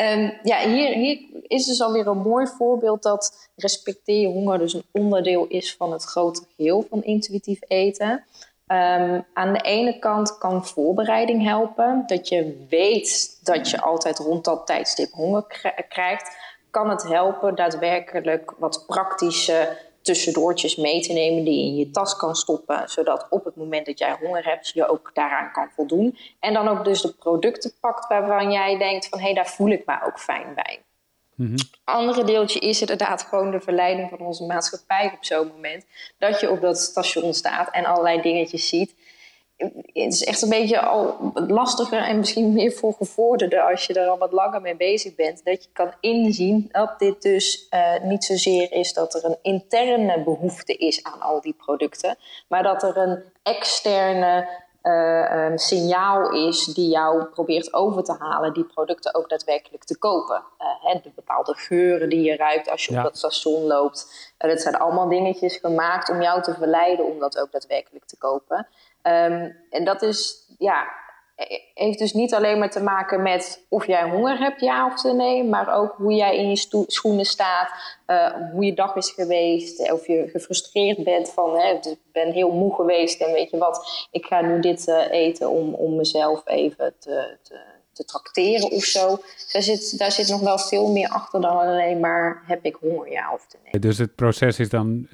um, 0.00 0.38
ja, 0.50 0.68
hier, 0.68 0.94
hier 0.94 1.18
is 1.46 1.66
dus 1.66 1.80
alweer 1.80 2.06
een 2.06 2.18
mooi 2.18 2.46
voorbeeld 2.46 3.02
dat 3.02 3.50
respecteer 3.56 4.20
je 4.20 4.26
honger 4.26 4.58
dus 4.58 4.74
een 4.74 4.84
onderdeel 4.90 5.46
is 5.46 5.76
van 5.76 5.92
het 5.92 6.04
grote 6.04 6.44
geheel 6.56 6.86
van 6.90 7.02
intuïtief 7.02 7.60
eten. 7.68 8.24
Um, 8.72 9.24
aan 9.32 9.52
de 9.52 9.60
ene 9.60 9.98
kant 9.98 10.38
kan 10.38 10.66
voorbereiding 10.66 11.44
helpen. 11.44 12.02
Dat 12.06 12.28
je 12.28 12.66
weet 12.68 13.38
dat 13.42 13.70
je 13.70 13.80
altijd 13.80 14.18
rond 14.18 14.44
dat 14.44 14.66
tijdstip 14.66 15.12
honger 15.12 15.44
krijgt. 15.88 16.36
Kan 16.70 16.90
het 16.90 17.02
helpen 17.02 17.54
daadwerkelijk 17.54 18.52
wat 18.58 18.84
praktische 18.86 19.76
tussendoortjes 20.02 20.76
mee 20.76 21.00
te 21.00 21.12
nemen 21.12 21.44
die 21.44 21.58
je 21.58 21.64
in 21.64 21.76
je 21.76 21.90
tas 21.90 22.16
kan 22.16 22.34
stoppen. 22.34 22.88
Zodat 22.88 23.26
op 23.30 23.44
het 23.44 23.56
moment 23.56 23.86
dat 23.86 23.98
jij 23.98 24.16
honger 24.20 24.44
hebt, 24.44 24.68
je 24.68 24.88
ook 24.88 25.10
daaraan 25.14 25.52
kan 25.52 25.68
voldoen. 25.74 26.18
En 26.40 26.54
dan 26.54 26.68
ook 26.68 26.84
dus 26.84 27.00
de 27.00 27.12
producten 27.12 27.72
pakt 27.80 28.08
waarvan 28.08 28.52
jij 28.52 28.78
denkt 28.78 29.08
van 29.08 29.18
hé, 29.18 29.24
hey, 29.24 29.34
daar 29.34 29.48
voel 29.48 29.70
ik 29.70 29.86
me 29.86 29.94
ook 30.06 30.20
fijn 30.20 30.54
bij. 30.54 30.82
Mm 31.42 31.56
Andere 31.84 32.24
deeltje 32.24 32.58
is 32.58 32.80
inderdaad 32.80 33.22
gewoon 33.22 33.50
de 33.50 33.60
verleiding 33.60 34.08
van 34.08 34.18
onze 34.18 34.44
maatschappij 34.44 35.12
op 35.14 35.24
zo'n 35.24 35.46
moment. 35.46 35.84
Dat 36.18 36.40
je 36.40 36.50
op 36.50 36.60
dat 36.60 36.78
station 36.78 37.34
staat 37.34 37.70
en 37.70 37.84
allerlei 37.84 38.22
dingetjes 38.22 38.68
ziet. 38.68 38.94
Het 39.56 40.12
is 40.12 40.24
echt 40.24 40.42
een 40.42 40.48
beetje 40.48 40.80
al 40.80 41.32
lastiger 41.34 41.98
en 41.98 42.18
misschien 42.18 42.52
meer 42.52 42.72
voor 42.72 42.92
gevorderden 42.92 43.64
als 43.64 43.86
je 43.86 43.94
er 43.94 44.08
al 44.08 44.18
wat 44.18 44.32
langer 44.32 44.60
mee 44.60 44.76
bezig 44.76 45.14
bent. 45.14 45.44
Dat 45.44 45.64
je 45.64 45.68
kan 45.72 45.92
inzien 46.00 46.68
dat 46.72 46.98
dit 46.98 47.22
dus 47.22 47.66
uh, 47.70 48.02
niet 48.02 48.24
zozeer 48.24 48.72
is 48.72 48.92
dat 48.92 49.14
er 49.14 49.24
een 49.24 49.38
interne 49.42 50.22
behoefte 50.22 50.76
is 50.76 51.02
aan 51.02 51.20
al 51.20 51.40
die 51.40 51.54
producten. 51.54 52.16
Maar 52.48 52.62
dat 52.62 52.82
er 52.82 52.96
een 52.96 53.22
externe 53.42 54.48
uh, 54.82 55.44
um, 55.44 55.58
signaal 55.58 56.30
is 56.30 56.64
die 56.64 56.88
jou 56.88 57.24
probeert 57.24 57.72
over 57.72 58.04
te 58.04 58.16
halen 58.18 58.52
die 58.52 58.64
producten 58.64 59.14
ook 59.14 59.28
daadwerkelijk 59.28 59.84
te 59.84 59.98
kopen. 59.98 60.36
Uh, 60.58 60.66
hè, 60.92 61.00
de 61.02 61.10
bepaalde 61.14 61.54
geuren 61.54 62.08
die 62.08 62.22
je 62.22 62.36
ruikt 62.36 62.70
als 62.70 62.84
je 62.84 62.96
op 62.96 63.02
dat 63.02 63.18
station 63.18 63.62
loopt. 63.62 64.32
Uh, 64.38 64.50
dat 64.50 64.60
zijn 64.60 64.76
allemaal 64.76 65.08
dingetjes 65.08 65.56
gemaakt 65.56 66.10
om 66.10 66.22
jou 66.22 66.42
te 66.42 66.54
verleiden 66.54 67.06
om 67.06 67.18
dat 67.18 67.38
ook 67.38 67.52
daadwerkelijk 67.52 68.04
te 68.04 68.18
kopen. 68.18 68.66
Um, 69.02 69.56
en 69.70 69.84
dat 69.84 70.02
is, 70.02 70.46
ja, 70.58 70.86
heeft 71.74 71.98
dus 71.98 72.12
niet 72.12 72.34
alleen 72.34 72.58
maar 72.58 72.70
te 72.70 72.82
maken 72.82 73.22
met 73.22 73.66
of 73.68 73.86
jij 73.86 74.10
honger 74.10 74.38
hebt, 74.38 74.60
ja 74.60 74.86
of 74.86 75.12
nee, 75.12 75.44
maar 75.44 75.74
ook 75.74 75.94
hoe 75.96 76.14
jij 76.14 76.36
in 76.36 76.48
je 76.50 76.84
schoenen 76.86 77.24
staat, 77.24 77.70
uh, 78.06 78.50
hoe 78.52 78.64
je 78.64 78.74
dag 78.74 78.96
is 78.96 79.10
geweest, 79.10 79.92
of 79.92 80.06
je 80.06 80.28
gefrustreerd 80.28 81.04
bent 81.04 81.30
van, 81.30 81.56
hè, 81.58 81.72
ik 81.72 81.98
ben 82.12 82.32
heel 82.32 82.50
moe 82.50 82.74
geweest 82.74 83.20
en 83.20 83.32
weet 83.32 83.50
je 83.50 83.58
wat, 83.58 84.08
ik 84.10 84.26
ga 84.26 84.40
nu 84.40 84.60
dit 84.60 84.86
uh, 84.88 85.10
eten 85.10 85.50
om, 85.50 85.74
om 85.74 85.96
mezelf 85.96 86.42
even 86.44 86.94
te, 86.98 87.36
te, 87.42 87.60
te 87.92 88.04
tracteren 88.04 88.70
of 88.70 88.84
zo. 88.84 89.18
Daar 89.52 89.62
zit, 89.62 89.98
daar 89.98 90.12
zit 90.12 90.28
nog 90.28 90.40
wel 90.40 90.58
veel 90.58 90.92
meer 90.92 91.08
achter 91.08 91.40
dan 91.40 91.56
alleen 91.56 92.00
maar 92.00 92.42
heb 92.46 92.64
ik 92.64 92.76
honger, 92.80 93.10
ja 93.10 93.32
of 93.32 93.46
nee. 93.64 93.80
Dus 93.80 93.98
het 93.98 94.14
proces 94.14 94.58
is 94.58 94.68
dan, 94.68 95.08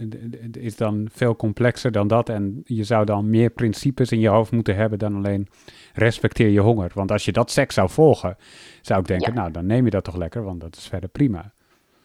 is 0.53 0.77
dan 0.77 1.09
veel 1.13 1.37
complexer 1.37 1.93
dan 1.93 2.09
dat 2.09 2.29
en 2.29 2.63
je 2.65 2.85
zou 2.85 3.05
dan 3.05 3.31
meer 3.31 3.51
principes 3.51 4.13
in 4.13 4.21
je 4.21 4.29
hoofd 4.29 4.53
moeten 4.53 4.77
hebben 4.77 4.99
dan 4.99 5.15
alleen 5.15 5.49
respecteer 5.93 6.49
je 6.49 6.61
honger. 6.61 6.91
Want 6.95 7.11
als 7.11 7.25
je 7.25 7.33
dat 7.33 7.51
seks 7.51 7.75
zou 7.75 7.91
volgen, 7.91 8.37
zou 8.83 9.01
ik 9.01 9.07
denken, 9.07 9.35
nou 9.35 9.51
dan 9.51 9.67
neem 9.67 9.85
je 9.85 9.91
dat 9.91 10.05
toch 10.05 10.17
lekker, 10.17 10.43
want 10.43 10.61
dat 10.61 10.77
is 10.77 10.89
verder 10.89 11.09
prima. 11.09 11.53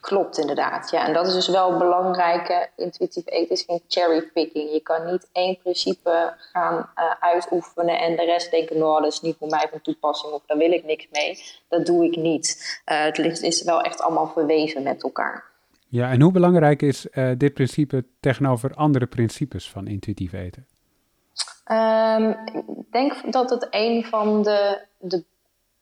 Klopt, 0.04 0.38
inderdaad. 0.38 0.90
Ja, 0.90 1.08
en 1.08 1.14
dat 1.14 1.28
is 1.28 1.34
dus 1.34 1.48
wel 1.48 1.78
belangrijk. 1.78 2.70
Intuïtief 2.76 3.24
eten 3.26 3.50
is 3.50 3.62
geen 3.62 3.82
cherrypicking. 3.88 4.72
Je 4.72 4.80
kan 4.80 5.06
niet 5.06 5.30
één 5.32 5.58
principe 5.58 6.34
gaan 6.38 6.90
uh, 6.96 7.04
uitoefenen 7.20 8.00
en 8.00 8.16
de 8.16 8.26
rest 8.26 8.52
denken, 8.52 8.78
nou, 8.78 9.02
dat 9.02 9.12
is 9.12 9.22
niet 9.22 9.36
voor 9.40 9.48
mij 9.48 9.68
van 9.72 9.82
toepassing 9.82 10.34
of 10.34 10.42
daar 10.46 10.58
wil 10.58 10.72
ik 10.72 10.86
niks 10.86 11.08
mee. 11.12 11.44
Dat 11.68 11.86
doe 11.86 12.06
ik 12.06 12.16
niet. 12.16 12.80
Uh, 12.92 13.04
het 13.04 13.42
is 13.42 13.64
wel 13.64 13.82
echt 13.82 14.02
allemaal 14.02 14.28
verweven 14.28 14.84
met 14.84 15.04
elkaar. 15.04 15.44
Ja, 15.88 16.12
en 16.12 16.22
hoe 16.22 16.32
belangrijk 16.32 16.82
is 16.82 17.08
uh, 17.12 17.32
dit 17.38 17.54
principe 17.54 18.06
tegenover 18.20 18.74
andere 18.74 19.06
principes 19.06 19.70
van 19.70 19.88
intuïtief 19.88 20.34
eten? 20.34 20.68
Um, 21.72 22.30
ik 22.56 22.92
denk 22.92 23.32
dat 23.32 23.50
het 23.50 23.68
een 23.70 24.06
van 24.06 24.44
de, 24.44 24.86
de 24.98 25.24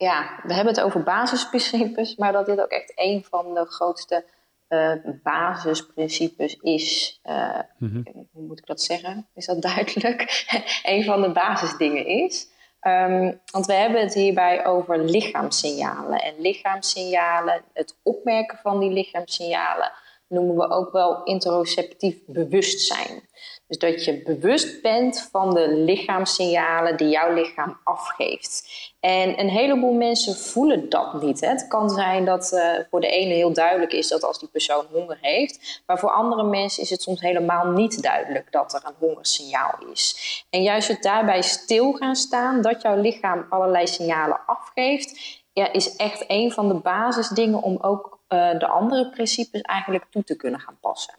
ja, 0.01 0.39
we 0.43 0.53
hebben 0.53 0.74
het 0.74 0.84
over 0.84 1.03
basisprincipes, 1.03 2.15
maar 2.15 2.31
dat 2.31 2.46
dit 2.46 2.62
ook 2.62 2.70
echt 2.70 2.91
een 2.96 3.25
van 3.29 3.53
de 3.53 3.65
grootste 3.65 4.25
uh, 4.70 4.93
basisprincipes 5.24 6.55
is. 6.62 7.20
Uh, 7.25 7.60
mm-hmm. 7.77 8.03
Hoe 8.31 8.43
moet 8.43 8.60
ik 8.60 8.65
dat 8.65 8.81
zeggen? 8.81 9.27
Is 9.34 9.46
dat 9.46 9.62
duidelijk? 9.62 10.46
een 10.84 11.03
van 11.03 11.22
de 11.22 11.31
basisdingen 11.31 12.05
is. 12.05 12.48
Um, 12.81 13.39
want 13.51 13.65
we 13.65 13.74
hebben 13.74 14.01
het 14.01 14.13
hierbij 14.13 14.65
over 14.65 15.03
lichaamssignalen. 15.03 16.22
En 16.22 16.34
lichaamssignalen, 16.38 17.63
het 17.74 18.00
opmerken 18.03 18.58
van 18.58 18.79
die 18.79 18.91
lichaamssignalen, 18.91 19.91
noemen 20.27 20.55
we 20.55 20.70
ook 20.70 20.91
wel 20.91 21.24
interoceptief 21.24 22.17
bewustzijn. 22.25 23.29
Dus 23.67 23.77
dat 23.77 24.05
je 24.05 24.22
bewust 24.22 24.81
bent 24.81 25.27
van 25.31 25.53
de 25.53 25.74
lichaamssignalen 25.74 26.98
die 26.98 27.10
jouw 27.10 27.34
lichaam 27.34 27.79
afgeeft. 27.84 28.70
En 29.01 29.39
een 29.39 29.50
heleboel 29.50 29.93
mensen 29.93 30.36
voelen 30.36 30.89
dat 30.89 31.22
niet. 31.22 31.41
Hè. 31.41 31.48
Het 31.48 31.67
kan 31.67 31.89
zijn 31.89 32.25
dat 32.25 32.51
uh, 32.53 32.62
voor 32.89 33.01
de 33.01 33.08
ene 33.08 33.34
heel 33.34 33.53
duidelijk 33.53 33.93
is 33.93 34.08
dat 34.08 34.24
als 34.24 34.39
die 34.39 34.50
persoon 34.50 34.86
honger 34.91 35.17
heeft. 35.22 35.81
Maar 35.86 36.00
voor 36.00 36.12
andere 36.12 36.43
mensen 36.43 36.84
is 36.84 36.89
het 36.89 37.01
soms 37.01 37.22
helemaal 37.22 37.72
niet 37.72 38.01
duidelijk 38.01 38.51
dat 38.51 38.74
er 38.74 38.81
een 38.86 39.08
hongersignaal 39.08 39.74
is. 39.91 40.46
En 40.50 40.63
juist 40.63 40.88
het 40.88 41.03
daarbij 41.03 41.41
stil 41.41 41.93
gaan 41.93 42.15
staan 42.15 42.62
dat 42.62 42.81
jouw 42.81 43.01
lichaam 43.01 43.46
allerlei 43.50 43.88
signalen 43.88 44.39
afgeeft. 44.46 45.39
Ja, 45.53 45.72
is 45.72 45.96
echt 45.96 46.24
een 46.27 46.51
van 46.51 46.67
de 46.67 46.74
basisdingen 46.74 47.62
om 47.62 47.77
ook 47.81 48.20
uh, 48.29 48.60
de 48.60 48.67
andere 48.67 49.10
principes 49.10 49.62
eigenlijk 49.62 50.05
toe 50.10 50.24
te 50.24 50.36
kunnen 50.36 50.60
gaan 50.60 50.77
passen. 50.81 51.13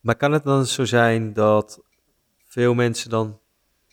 Maar 0.00 0.16
kan 0.16 0.32
het 0.32 0.44
dan 0.44 0.66
zo 0.66 0.84
zijn 0.84 1.32
dat 1.32 1.80
veel 2.44 2.74
mensen 2.74 3.10
dan 3.10 3.38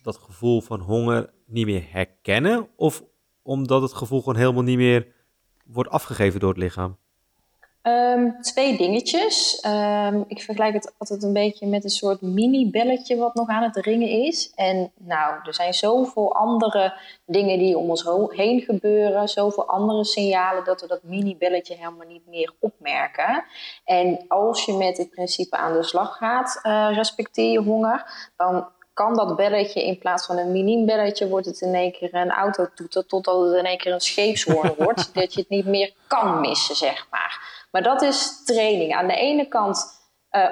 dat 0.01 0.17
gevoel 0.17 0.61
van 0.61 0.79
honger 0.79 1.29
niet 1.53 1.65
meer 1.65 1.83
herkennen? 1.89 2.67
Of 2.75 3.03
omdat 3.41 3.81
het 3.81 3.93
gevoel 3.93 4.19
gewoon 4.19 4.39
helemaal 4.39 4.63
niet 4.63 4.77
meer 4.77 5.07
wordt 5.65 5.89
afgegeven 5.89 6.39
door 6.39 6.49
het 6.49 6.57
lichaam? 6.57 6.97
Um, 7.83 8.41
twee 8.41 8.77
dingetjes. 8.77 9.63
Um, 9.65 10.23
ik 10.27 10.41
vergelijk 10.41 10.73
het 10.73 10.93
altijd 10.97 11.23
een 11.23 11.33
beetje 11.33 11.67
met 11.67 11.83
een 11.83 11.89
soort 11.89 12.21
mini-belletje 12.21 13.15
wat 13.15 13.35
nog 13.35 13.47
aan 13.47 13.63
het 13.63 13.75
ringen 13.75 14.09
is. 14.09 14.51
En 14.55 14.91
nou, 14.97 15.33
er 15.43 15.53
zijn 15.53 15.73
zoveel 15.73 16.35
andere 16.35 16.93
dingen 17.25 17.59
die 17.59 17.77
om 17.77 17.89
ons 17.89 18.09
heen 18.29 18.61
gebeuren, 18.61 19.27
zoveel 19.27 19.67
andere 19.67 20.03
signalen 20.03 20.63
dat 20.63 20.81
we 20.81 20.87
dat 20.87 21.03
mini-belletje 21.03 21.75
helemaal 21.75 22.07
niet 22.07 22.27
meer 22.27 22.53
opmerken. 22.59 23.43
En 23.85 24.25
als 24.27 24.65
je 24.65 24.73
met 24.73 24.97
het 24.97 25.09
principe 25.09 25.57
aan 25.57 25.73
de 25.73 25.83
slag 25.83 26.17
gaat, 26.17 26.59
uh, 26.63 26.89
respecteer 26.93 27.51
je 27.51 27.61
honger, 27.61 28.31
dan 28.35 28.67
kan 28.93 29.15
dat 29.15 29.35
belletje 29.35 29.85
in 29.85 29.97
plaats 29.97 30.25
van 30.25 30.37
een 30.37 30.51
mini-belletje, 30.51 31.27
wordt 31.27 31.45
het 31.45 31.61
in 31.61 31.73
één 31.73 31.91
keer 31.91 32.15
een 32.15 32.31
autotoeter, 32.31 33.05
totdat 33.05 33.45
het 33.45 33.53
in 33.53 33.65
één 33.65 33.77
keer 33.77 33.93
een 33.93 34.01
scheepshoorn 34.01 34.73
wordt, 34.83 35.13
dat 35.13 35.33
je 35.33 35.39
het 35.39 35.49
niet 35.49 35.65
meer 35.65 35.93
kan 36.07 36.39
missen, 36.39 36.75
zeg 36.75 37.07
maar. 37.11 37.65
Maar 37.71 37.83
dat 37.83 38.01
is 38.01 38.43
training. 38.45 38.95
Aan 38.95 39.07
de 39.07 39.15
ene 39.15 39.47
kant 39.47 39.85
uh, 40.31 40.47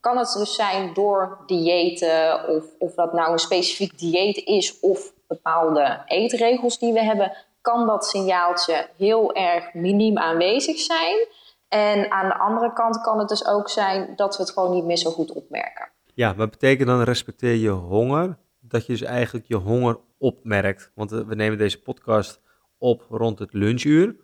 kan 0.00 0.18
het 0.18 0.32
dus 0.32 0.54
zijn 0.54 0.94
door 0.94 1.38
diëten, 1.46 2.48
of, 2.48 2.64
of 2.78 2.94
dat 2.94 3.12
nou 3.12 3.32
een 3.32 3.38
specifiek 3.38 3.98
dieet 3.98 4.36
is, 4.36 4.80
of 4.80 5.12
bepaalde 5.28 6.02
eetregels 6.06 6.78
die 6.78 6.92
we 6.92 7.02
hebben, 7.02 7.36
kan 7.60 7.86
dat 7.86 8.06
signaaltje 8.06 8.88
heel 8.96 9.34
erg 9.34 9.74
miniem 9.74 10.18
aanwezig 10.18 10.78
zijn. 10.78 11.26
En 11.68 12.10
aan 12.10 12.28
de 12.28 12.34
andere 12.34 12.72
kant 12.72 13.00
kan 13.00 13.18
het 13.18 13.28
dus 13.28 13.46
ook 13.46 13.68
zijn 13.68 14.12
dat 14.16 14.36
we 14.36 14.42
het 14.42 14.52
gewoon 14.52 14.74
niet 14.74 14.84
meer 14.84 14.96
zo 14.96 15.10
goed 15.10 15.32
opmerken. 15.32 15.93
Ja, 16.14 16.34
wat 16.34 16.50
betekent 16.50 16.88
dan 16.88 17.02
respecteer 17.02 17.54
je 17.54 17.68
honger? 17.68 18.38
Dat 18.60 18.86
je 18.86 18.92
dus 18.92 19.02
eigenlijk 19.02 19.46
je 19.46 19.56
honger 19.56 19.98
opmerkt. 20.18 20.90
Want 20.94 21.12
eh, 21.12 21.20
we 21.20 21.34
nemen 21.34 21.58
deze 21.58 21.82
podcast 21.82 22.40
op 22.78 23.06
rond 23.10 23.38
het 23.38 23.52
lunchuur. 23.52 24.16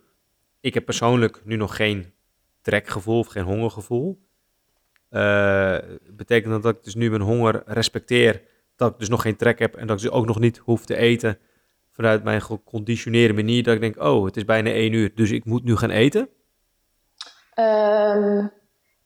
Ik 0.59 0.73
heb 0.73 0.85
persoonlijk 0.85 1.41
nu 1.45 1.55
nog 1.55 1.75
geen 1.75 2.13
trekgevoel 2.61 3.19
of 3.19 3.27
geen 3.27 3.43
hongergevoel. 3.43 4.29
Uh, 5.09 5.77
betekent 6.09 6.51
dat 6.53 6.63
dat 6.63 6.75
ik 6.75 6.83
dus 6.83 6.95
nu 6.95 7.09
mijn 7.09 7.21
honger 7.21 7.63
respecteer, 7.65 8.41
dat 8.75 8.91
ik 8.91 8.99
dus 8.99 9.09
nog 9.09 9.21
geen 9.21 9.35
trek 9.35 9.59
heb 9.59 9.75
en 9.75 9.87
dat 9.87 9.97
ik 9.97 10.03
dus 10.03 10.11
ook 10.11 10.25
nog 10.25 10.39
niet 10.39 10.57
hoef 10.57 10.85
te 10.85 10.95
eten 10.95 11.37
vanuit 11.91 12.23
mijn 12.23 12.41
geconditioneerde 12.41 13.33
manier, 13.33 13.63
dat 13.63 13.73
ik 13.73 13.79
denk, 13.79 14.03
oh, 14.03 14.25
het 14.25 14.37
is 14.37 14.45
bijna 14.45 14.69
één 14.69 14.93
uur, 14.93 15.15
dus 15.15 15.31
ik 15.31 15.45
moet 15.45 15.63
nu 15.63 15.75
gaan 15.75 15.89
eten? 15.89 16.29
Um, 17.59 18.51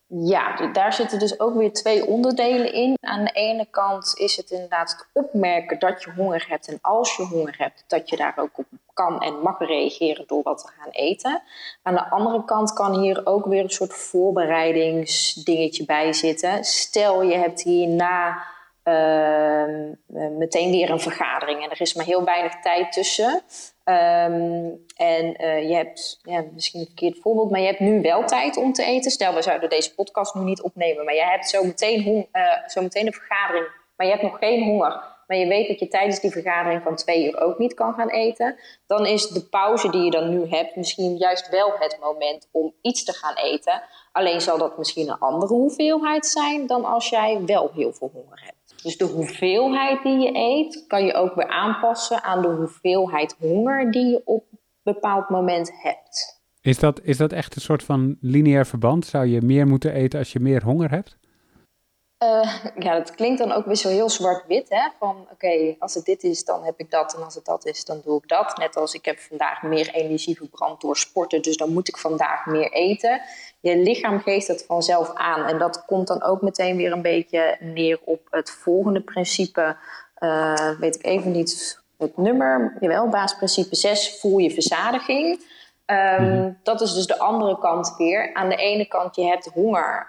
ja, 0.08 0.66
daar 0.72 0.92
zitten 0.92 1.18
dus 1.18 1.40
ook 1.40 1.54
weer 1.54 1.72
twee 1.72 2.06
onderdelen 2.06 2.72
in. 2.72 2.96
Aan 3.00 3.24
de 3.24 3.30
ene 3.30 3.66
kant 3.70 4.12
is 4.16 4.36
het 4.36 4.50
inderdaad 4.50 4.90
het 4.90 5.06
opmerken 5.12 5.78
dat 5.78 6.02
je 6.02 6.10
honger 6.10 6.44
hebt. 6.48 6.68
En 6.68 6.78
als 6.82 7.16
je 7.16 7.22
honger 7.22 7.54
hebt, 7.58 7.84
dat 7.86 8.08
je 8.08 8.16
daar 8.16 8.34
ook 8.36 8.58
op 8.58 8.66
kan 8.92 9.20
en 9.20 9.40
mag 9.40 9.58
reageren 9.58 10.24
door 10.26 10.42
wat 10.42 10.58
te 10.58 10.72
gaan 10.78 10.90
eten. 10.90 11.42
Aan 11.82 11.94
de 11.94 12.10
andere 12.10 12.44
kant 12.44 12.72
kan 12.72 13.00
hier 13.00 13.26
ook 13.26 13.46
weer 13.46 13.62
een 13.62 13.70
soort 13.70 13.94
voorbereidingsdingetje 13.94 15.84
bij 15.84 16.12
zitten. 16.12 16.64
Stel 16.64 17.22
je 17.22 17.36
hebt 17.36 17.62
hierna 17.62 18.44
uh, 18.88 20.28
meteen 20.38 20.70
weer 20.70 20.90
een 20.90 21.00
vergadering 21.00 21.62
en 21.62 21.70
er 21.70 21.80
is 21.80 21.94
maar 21.94 22.04
heel 22.04 22.24
weinig 22.24 22.60
tijd 22.60 22.92
tussen. 22.92 23.42
Um, 23.84 24.84
en 24.96 25.42
uh, 25.42 25.68
je 25.68 25.74
hebt, 25.74 26.18
ja, 26.22 26.44
misschien 26.52 26.80
een 26.80 26.86
verkeerd 26.86 27.18
voorbeeld, 27.20 27.50
maar 27.50 27.60
je 27.60 27.66
hebt 27.66 27.80
nu 27.80 28.00
wel 28.00 28.24
tijd 28.24 28.56
om 28.56 28.72
te 28.72 28.84
eten. 28.84 29.10
Stel, 29.10 29.34
we 29.34 29.42
zouden 29.42 29.68
deze 29.68 29.94
podcast 29.94 30.34
nu 30.34 30.42
niet 30.42 30.62
opnemen, 30.62 31.04
maar 31.04 31.14
je 31.14 31.24
hebt 31.24 31.48
zo 31.48 31.64
meteen, 31.64 32.28
uh, 32.32 32.68
zo 32.68 32.82
meteen 32.82 33.06
een 33.06 33.12
vergadering, 33.12 33.66
maar 33.96 34.06
je 34.06 34.12
hebt 34.12 34.24
nog 34.24 34.38
geen 34.38 34.64
honger. 34.64 35.14
Maar 35.26 35.36
je 35.36 35.46
weet 35.46 35.68
dat 35.68 35.78
je 35.78 35.88
tijdens 35.88 36.20
die 36.20 36.30
vergadering 36.30 36.82
van 36.82 36.96
twee 36.96 37.26
uur 37.26 37.40
ook 37.40 37.58
niet 37.58 37.74
kan 37.74 37.94
gaan 37.94 38.10
eten. 38.10 38.58
Dan 38.86 39.06
is 39.06 39.28
de 39.28 39.48
pauze 39.48 39.90
die 39.90 40.02
je 40.02 40.10
dan 40.10 40.28
nu 40.28 40.48
hebt 40.48 40.76
misschien 40.76 41.16
juist 41.16 41.48
wel 41.48 41.72
het 41.78 41.98
moment 42.00 42.48
om 42.52 42.74
iets 42.82 43.04
te 43.04 43.12
gaan 43.12 43.34
eten. 43.34 43.82
Alleen 44.12 44.40
zal 44.40 44.58
dat 44.58 44.78
misschien 44.78 45.08
een 45.08 45.18
andere 45.18 45.54
hoeveelheid 45.54 46.26
zijn 46.26 46.66
dan 46.66 46.84
als 46.84 47.08
jij 47.08 47.40
wel 47.46 47.70
heel 47.74 47.92
veel 47.92 48.10
honger 48.12 48.40
hebt. 48.44 48.65
Dus 48.82 48.96
de 48.96 49.04
hoeveelheid 49.04 50.02
die 50.02 50.18
je 50.18 50.30
eet 50.34 50.84
kan 50.86 51.04
je 51.04 51.14
ook 51.14 51.34
weer 51.34 51.48
aanpassen 51.48 52.22
aan 52.22 52.42
de 52.42 52.48
hoeveelheid 52.48 53.36
honger 53.38 53.90
die 53.90 54.06
je 54.06 54.22
op 54.24 54.44
een 54.50 54.58
bepaald 54.82 55.28
moment 55.28 55.72
hebt. 55.82 56.40
Is 56.60 56.78
dat, 56.78 57.00
is 57.02 57.16
dat 57.16 57.32
echt 57.32 57.56
een 57.56 57.62
soort 57.62 57.82
van 57.82 58.16
lineair 58.20 58.66
verband? 58.66 59.06
Zou 59.06 59.26
je 59.26 59.42
meer 59.42 59.66
moeten 59.66 59.92
eten 59.92 60.18
als 60.18 60.32
je 60.32 60.40
meer 60.40 60.64
honger 60.64 60.90
hebt? 60.90 61.16
Uh, 62.22 62.54
ja, 62.84 62.94
dat 62.94 63.14
klinkt 63.14 63.38
dan 63.38 63.52
ook 63.52 63.64
weer 63.66 63.74
zo 63.74 63.88
heel 63.88 64.10
zwart-wit. 64.10 64.68
Hè? 64.68 64.88
Van 64.98 65.28
oké, 65.32 65.76
als 65.78 65.94
het 65.94 66.04
dit 66.04 66.22
is, 66.22 66.44
dan 66.44 66.64
heb 66.64 66.78
ik 66.78 66.90
dat. 66.90 67.14
En 67.14 67.24
als 67.24 67.34
het 67.34 67.44
dat 67.44 67.66
is, 67.66 67.84
dan 67.84 68.00
doe 68.04 68.18
ik 68.22 68.28
dat. 68.28 68.56
Net 68.56 68.76
als 68.76 68.94
ik 68.94 69.04
heb 69.04 69.18
vandaag 69.18 69.62
meer 69.62 69.90
energie 69.94 70.36
verbrand 70.36 70.80
door 70.80 70.96
sporten. 70.96 71.42
Dus 71.42 71.56
dan 71.56 71.72
moet 71.72 71.88
ik 71.88 71.96
vandaag 71.96 72.46
meer 72.46 72.72
eten. 72.72 73.20
Je 73.60 73.76
lichaam 73.76 74.20
geeft 74.20 74.48
het 74.48 74.64
vanzelf 74.66 75.10
aan. 75.14 75.44
En 75.48 75.58
dat 75.58 75.84
komt 75.84 76.06
dan 76.06 76.22
ook 76.22 76.42
meteen 76.42 76.76
weer 76.76 76.92
een 76.92 77.02
beetje 77.02 77.56
neer 77.60 78.00
op 78.04 78.20
het 78.30 78.50
volgende 78.50 79.00
principe. 79.00 79.76
weet 80.78 80.94
ik 80.94 81.04
even 81.04 81.30
niet 81.30 81.84
het 81.98 82.16
nummer, 82.16 82.76
jawel, 82.80 83.08
basisprincipe 83.08 83.76
6, 83.76 84.18
voel 84.20 84.38
je 84.38 84.50
verzadiging. 84.50 85.44
Ehm, 85.86 86.22
mhm. 86.22 86.52
Dat 86.62 86.80
is 86.80 86.94
dus 86.94 87.06
de 87.06 87.18
andere 87.18 87.58
kant 87.58 87.94
weer. 87.98 88.34
Aan 88.34 88.48
de 88.48 88.56
ene 88.56 88.86
kant, 88.86 89.16
je 89.16 89.24
hebt 89.24 89.50
honger, 89.54 90.06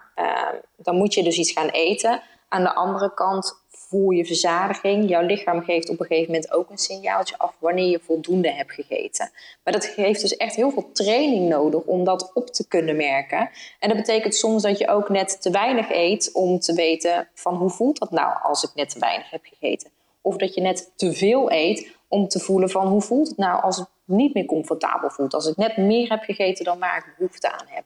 dan 0.77 0.95
moet 0.95 1.13
je 1.13 1.24
dus 1.24 1.38
iets 1.38 1.51
gaan 1.51 1.69
eten. 1.69 2.21
Aan 2.50 2.63
de 2.63 2.74
andere 2.74 3.13
kant 3.13 3.65
voel 3.88 4.09
je 4.09 4.25
verzadiging. 4.25 5.09
Jouw 5.09 5.21
lichaam 5.21 5.63
geeft 5.63 5.89
op 5.89 6.00
een 6.00 6.05
gegeven 6.05 6.31
moment 6.31 6.51
ook 6.51 6.69
een 6.69 6.77
signaaltje 6.77 7.38
af 7.38 7.55
wanneer 7.59 7.89
je 7.89 8.00
voldoende 8.00 8.51
hebt 8.51 8.71
gegeten. 8.71 9.31
Maar 9.63 9.74
dat 9.74 9.86
heeft 9.86 10.21
dus 10.21 10.38
echt 10.38 10.55
heel 10.55 10.71
veel 10.71 10.89
training 10.91 11.50
nodig 11.50 11.81
om 11.81 12.03
dat 12.03 12.31
op 12.33 12.47
te 12.50 12.67
kunnen 12.67 12.95
merken. 12.95 13.50
En 13.79 13.89
dat 13.89 13.97
betekent 13.97 14.36
soms 14.36 14.62
dat 14.62 14.77
je 14.77 14.88
ook 14.88 15.09
net 15.09 15.41
te 15.41 15.51
weinig 15.51 15.89
eet 15.91 16.29
om 16.33 16.59
te 16.59 16.74
weten 16.74 17.27
van 17.33 17.55
hoe 17.55 17.69
voelt 17.69 18.00
dat 18.00 18.12
nou 18.12 18.38
als 18.43 18.63
ik 18.63 18.69
net 18.75 18.89
te 18.89 19.00
weinig 19.00 19.29
heb 19.29 19.45
gegeten. 19.45 19.89
Of 20.21 20.36
dat 20.36 20.53
je 20.53 20.62
net 20.62 20.91
te 20.95 21.13
veel 21.13 21.51
eet 21.51 21.95
om 22.07 22.27
te 22.27 22.39
voelen 22.39 22.69
van 22.69 22.88
hoe 22.88 23.01
voelt 23.01 23.27
het 23.27 23.38
nou 23.38 23.62
als 23.62 23.77
het 23.77 23.88
niet 24.05 24.33
meer 24.33 24.45
comfortabel 24.45 25.09
voelt. 25.09 25.33
Als 25.33 25.47
ik 25.47 25.57
net 25.57 25.77
meer 25.77 26.09
heb 26.09 26.24
gegeten 26.24 26.65
dan 26.65 26.79
waar 26.79 26.97
ik 26.97 27.13
behoefte 27.17 27.51
aan 27.51 27.65
heb. 27.67 27.83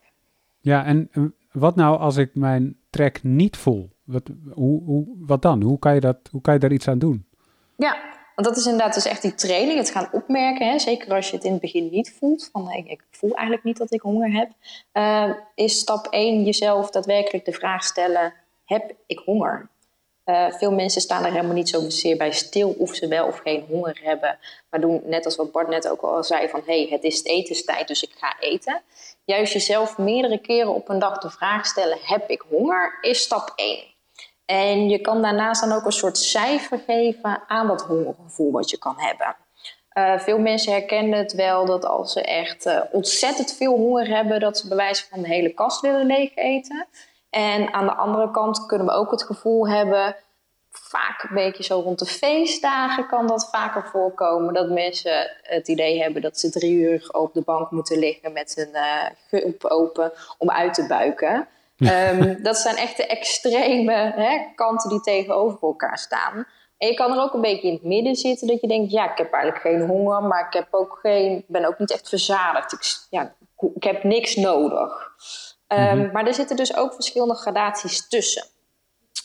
Ja, 0.61 0.85
en 0.85 1.09
eh, 1.11 1.23
wat 1.51 1.75
nou 1.75 1.99
als 1.99 2.17
ik 2.17 2.35
mijn 2.35 2.77
trek 2.89 3.23
niet 3.23 3.57
voel? 3.57 3.89
Wat, 4.03 4.23
hoe, 4.53 4.83
hoe, 4.83 5.05
wat 5.19 5.41
dan? 5.41 5.61
Hoe 5.61 5.79
kan, 5.79 5.93
je 5.93 5.99
dat, 5.99 6.17
hoe 6.31 6.41
kan 6.41 6.53
je 6.53 6.59
daar 6.59 6.71
iets 6.71 6.87
aan 6.87 6.99
doen? 6.99 7.25
Ja, 7.77 7.97
want 8.35 8.47
dat 8.47 8.57
is 8.57 8.65
inderdaad 8.65 8.93
dus 8.93 9.05
echt 9.05 9.21
die 9.21 9.35
training, 9.35 9.77
het 9.77 9.89
gaan 9.89 10.09
opmerken. 10.11 10.69
Hè? 10.69 10.79
Zeker 10.79 11.13
als 11.13 11.29
je 11.29 11.35
het 11.35 11.45
in 11.45 11.51
het 11.51 11.61
begin 11.61 11.89
niet 11.89 12.13
voelt, 12.19 12.49
van 12.51 12.71
ik, 12.71 12.87
ik 12.87 13.03
voel 13.11 13.33
eigenlijk 13.33 13.63
niet 13.63 13.77
dat 13.77 13.93
ik 13.93 14.01
honger 14.01 14.31
heb. 14.31 14.51
Uh, 14.93 15.35
is 15.55 15.79
stap 15.79 16.07
1 16.07 16.43
jezelf 16.43 16.89
daadwerkelijk 16.89 17.45
de 17.45 17.51
vraag 17.51 17.83
stellen, 17.83 18.33
heb 18.65 18.93
ik 19.05 19.19
honger? 19.19 19.69
Uh, 20.25 20.51
veel 20.51 20.71
mensen 20.71 21.01
staan 21.01 21.25
er 21.25 21.31
helemaal 21.31 21.55
niet 21.55 21.69
zozeer 21.69 22.17
bij 22.17 22.31
stil 22.31 22.75
of 22.77 22.95
ze 22.95 23.07
wel 23.07 23.27
of 23.27 23.39
geen 23.39 23.65
honger 23.67 23.99
hebben. 24.03 24.37
Maar 24.69 24.81
doen 24.81 25.01
net 25.05 25.25
als 25.25 25.35
wat 25.35 25.51
Bart 25.51 25.67
net 25.67 25.89
ook 25.89 26.01
al 26.01 26.23
zei 26.23 26.49
van 26.49 26.61
hé, 26.65 26.81
hey, 26.81 26.87
het 26.89 27.03
is 27.03 27.23
etenstijd, 27.23 27.87
dus 27.87 28.03
ik 28.03 28.11
ga 28.17 28.35
eten. 28.39 28.81
Juist 29.31 29.53
jezelf 29.53 29.97
meerdere 29.97 30.37
keren 30.37 30.73
op 30.73 30.89
een 30.89 30.99
dag 30.99 31.17
de 31.17 31.29
vraag 31.29 31.65
stellen, 31.65 31.97
heb 32.01 32.29
ik 32.29 32.43
honger, 32.49 32.97
is 33.01 33.21
stap 33.21 33.53
1. 33.55 33.83
En 34.45 34.89
je 34.89 34.99
kan 34.99 35.21
daarnaast 35.21 35.61
dan 35.61 35.71
ook 35.71 35.85
een 35.85 35.91
soort 35.91 36.17
cijfer 36.17 36.79
geven 36.87 37.43
aan 37.47 37.67
dat 37.67 37.81
hongergevoel 37.81 38.51
wat 38.51 38.69
je 38.69 38.77
kan 38.77 38.95
hebben. 38.97 39.35
Uh, 39.93 40.19
veel 40.19 40.39
mensen 40.39 40.71
herkennen 40.71 41.19
het 41.19 41.33
wel 41.33 41.65
dat 41.65 41.85
als 41.85 42.11
ze 42.13 42.21
echt 42.21 42.65
uh, 42.65 42.81
ontzettend 42.91 43.53
veel 43.53 43.77
honger 43.77 44.07
hebben, 44.07 44.39
dat 44.39 44.57
ze 44.57 44.67
bewijzen 44.67 45.07
van 45.09 45.21
de 45.21 45.27
hele 45.27 45.53
kast 45.53 45.81
willen 45.81 46.05
leeg 46.05 46.35
eten. 46.35 46.87
En 47.29 47.73
aan 47.73 47.85
de 47.85 47.95
andere 47.95 48.31
kant 48.31 48.65
kunnen 48.65 48.87
we 48.87 48.93
ook 48.93 49.11
het 49.11 49.23
gevoel 49.23 49.69
hebben, 49.69 50.15
vaak 50.71 51.23
een 51.23 51.35
beetje 51.35 51.63
zo 51.63 51.79
rond 51.79 51.99
de 51.99 52.05
feestdagen 52.05 53.07
kan 53.07 53.27
dat 53.27 53.49
vaker 53.51 53.89
voorkomen, 53.91 54.53
dat 54.53 54.69
mensen 54.69 55.31
het 55.41 55.67
idee 55.67 56.01
hebben 56.01 56.21
dat 56.21 56.39
ze 56.39 56.49
drie 56.49 56.75
uur 56.75 57.09
op 57.11 57.33
de 57.33 57.41
bank 57.41 57.71
moeten 57.71 57.99
liggen 57.99 58.33
met 58.33 58.69
hun 59.29 59.41
uh, 59.41 59.53
open 59.59 60.11
om 60.37 60.51
uit 60.51 60.73
te 60.73 60.87
buiken. 60.87 61.47
Um, 61.77 62.43
dat 62.43 62.57
zijn 62.57 62.75
echt 62.75 62.97
de 62.97 63.05
extreme 63.05 63.93
hè, 63.93 64.37
kanten 64.55 64.89
die 64.89 65.01
tegenover 65.01 65.59
elkaar 65.61 65.97
staan. 65.97 66.45
En 66.77 66.87
je 66.87 66.93
kan 66.93 67.11
er 67.11 67.21
ook 67.21 67.33
een 67.33 67.41
beetje 67.41 67.67
in 67.67 67.73
het 67.73 67.83
midden 67.83 68.15
zitten 68.15 68.47
dat 68.47 68.61
je 68.61 68.67
denkt, 68.67 68.91
ja, 68.91 69.11
ik 69.11 69.17
heb 69.17 69.33
eigenlijk 69.33 69.63
geen 69.63 69.87
honger, 69.87 70.23
maar 70.23 70.45
ik 70.47 70.53
heb 70.53 70.67
ook 70.71 70.99
geen, 71.01 71.45
ben 71.47 71.65
ook 71.65 71.79
niet 71.79 71.91
echt 71.91 72.09
verzadigd. 72.09 72.73
Ik, 72.73 72.79
ja, 73.09 73.33
ik 73.75 73.83
heb 73.83 74.03
niks 74.03 74.35
nodig. 74.35 75.11
Um, 75.67 76.11
Maar 76.11 76.27
er 76.27 76.33
zitten 76.33 76.55
dus 76.55 76.75
ook 76.75 76.93
verschillende 76.93 77.35
gradaties 77.35 78.07
tussen. 78.07 78.43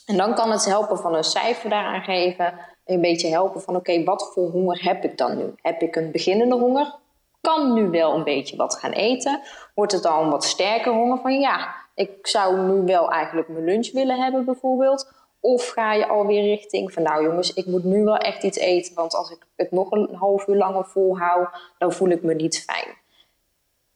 En 0.06 0.16
dan 0.16 0.34
kan 0.34 0.50
het 0.50 0.64
helpen 0.64 0.98
van 0.98 1.14
een 1.14 1.25
cijfer 1.25 1.70
daaraan 1.70 2.02
geven. 2.02 2.58
Een 2.84 3.00
beetje 3.00 3.28
helpen 3.28 3.60
van 3.60 3.76
oké, 3.76 4.04
wat 4.04 4.30
voor 4.32 4.50
honger 4.50 4.84
heb 4.84 5.04
ik 5.04 5.18
dan 5.18 5.36
nu? 5.36 5.54
Heb 5.62 5.82
ik 5.82 5.96
een 5.96 6.10
beginnende 6.10 6.54
honger? 6.54 6.94
Kan 7.40 7.75
nu 7.75 7.90
wel 7.90 8.14
een 8.14 8.25
beetje 8.25 8.56
wat 8.56 8.76
gaan 8.76 8.92
eten? 8.92 9.40
Wordt 9.75 9.92
het 9.92 10.04
een 10.04 10.30
wat 10.30 10.45
sterker 10.45 10.92
honger 10.92 11.19
van 11.19 11.40
ja, 11.40 11.75
ik 11.95 12.26
zou 12.26 12.58
nu 12.58 12.84
wel 12.84 13.10
eigenlijk 13.10 13.49
mijn 13.49 13.64
lunch 13.64 13.92
willen 13.92 14.23
hebben 14.23 14.45
bijvoorbeeld. 14.45 15.12
Of 15.40 15.69
ga 15.69 15.92
je 15.92 16.06
alweer 16.06 16.42
richting 16.42 16.92
van 16.92 17.02
nou 17.02 17.25
jongens, 17.25 17.54
ik 17.54 17.66
moet 17.66 17.84
nu 17.84 18.04
wel 18.04 18.16
echt 18.16 18.42
iets 18.42 18.58
eten. 18.58 18.95
Want 18.95 19.14
als 19.14 19.30
ik 19.30 19.47
het 19.56 19.71
nog 19.71 19.90
een 19.90 20.14
half 20.14 20.47
uur 20.47 20.56
langer 20.56 20.84
volhoud, 20.84 21.49
dan 21.78 21.92
voel 21.92 22.08
ik 22.08 22.23
me 22.23 22.34
niet 22.34 22.64
fijn. 22.64 22.97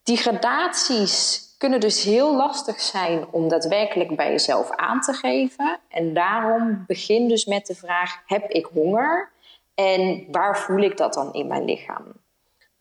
Die 0.02 0.16
gradaties 0.16 1.48
kunnen 1.60 1.80
dus 1.80 2.04
heel 2.04 2.36
lastig 2.36 2.80
zijn 2.80 3.26
om 3.30 3.48
daadwerkelijk 3.48 4.16
bij 4.16 4.30
jezelf 4.30 4.70
aan 4.70 5.00
te 5.00 5.12
geven. 5.12 5.78
En 5.88 6.14
daarom 6.14 6.84
begin 6.86 7.28
dus 7.28 7.44
met 7.44 7.66
de 7.66 7.74
vraag: 7.74 8.22
heb 8.26 8.50
ik 8.50 8.64
honger? 8.64 9.30
En 9.74 10.24
waar 10.30 10.58
voel 10.58 10.78
ik 10.78 10.96
dat 10.96 11.14
dan 11.14 11.32
in 11.32 11.46
mijn 11.46 11.64
lichaam? 11.64 12.04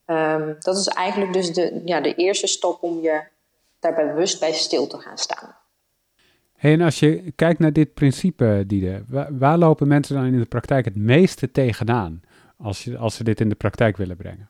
Um, 0.05 0.55
dat 0.59 0.77
is 0.77 0.87
eigenlijk 0.87 1.33
dus 1.33 1.53
de, 1.53 1.81
ja, 1.85 2.01
de 2.01 2.15
eerste 2.15 2.47
stap 2.47 2.83
om 2.83 3.01
je 3.01 3.21
daar 3.79 3.95
bewust 3.95 4.39
bij 4.39 4.53
stil 4.53 4.87
te 4.87 4.97
gaan 4.97 5.17
staan. 5.17 5.55
Hey, 6.55 6.73
en 6.73 6.81
als 6.81 6.99
je 6.99 7.31
kijkt 7.35 7.59
naar 7.59 7.73
dit 7.73 7.93
principe, 7.93 8.63
Diede, 8.67 9.03
waar, 9.07 9.37
waar, 9.37 9.57
lopen 9.57 9.87
mensen 9.87 10.15
dan 10.15 10.25
in 10.25 10.39
de 10.39 10.45
praktijk 10.45 10.85
het 10.85 10.95
meeste 10.95 11.51
tegenaan 11.51 12.21
als, 12.57 12.83
je, 12.83 12.97
als 12.97 13.15
ze 13.15 13.23
dit 13.23 13.39
in 13.39 13.49
de 13.49 13.55
praktijk 13.55 13.97
willen 13.97 14.17
brengen? 14.17 14.49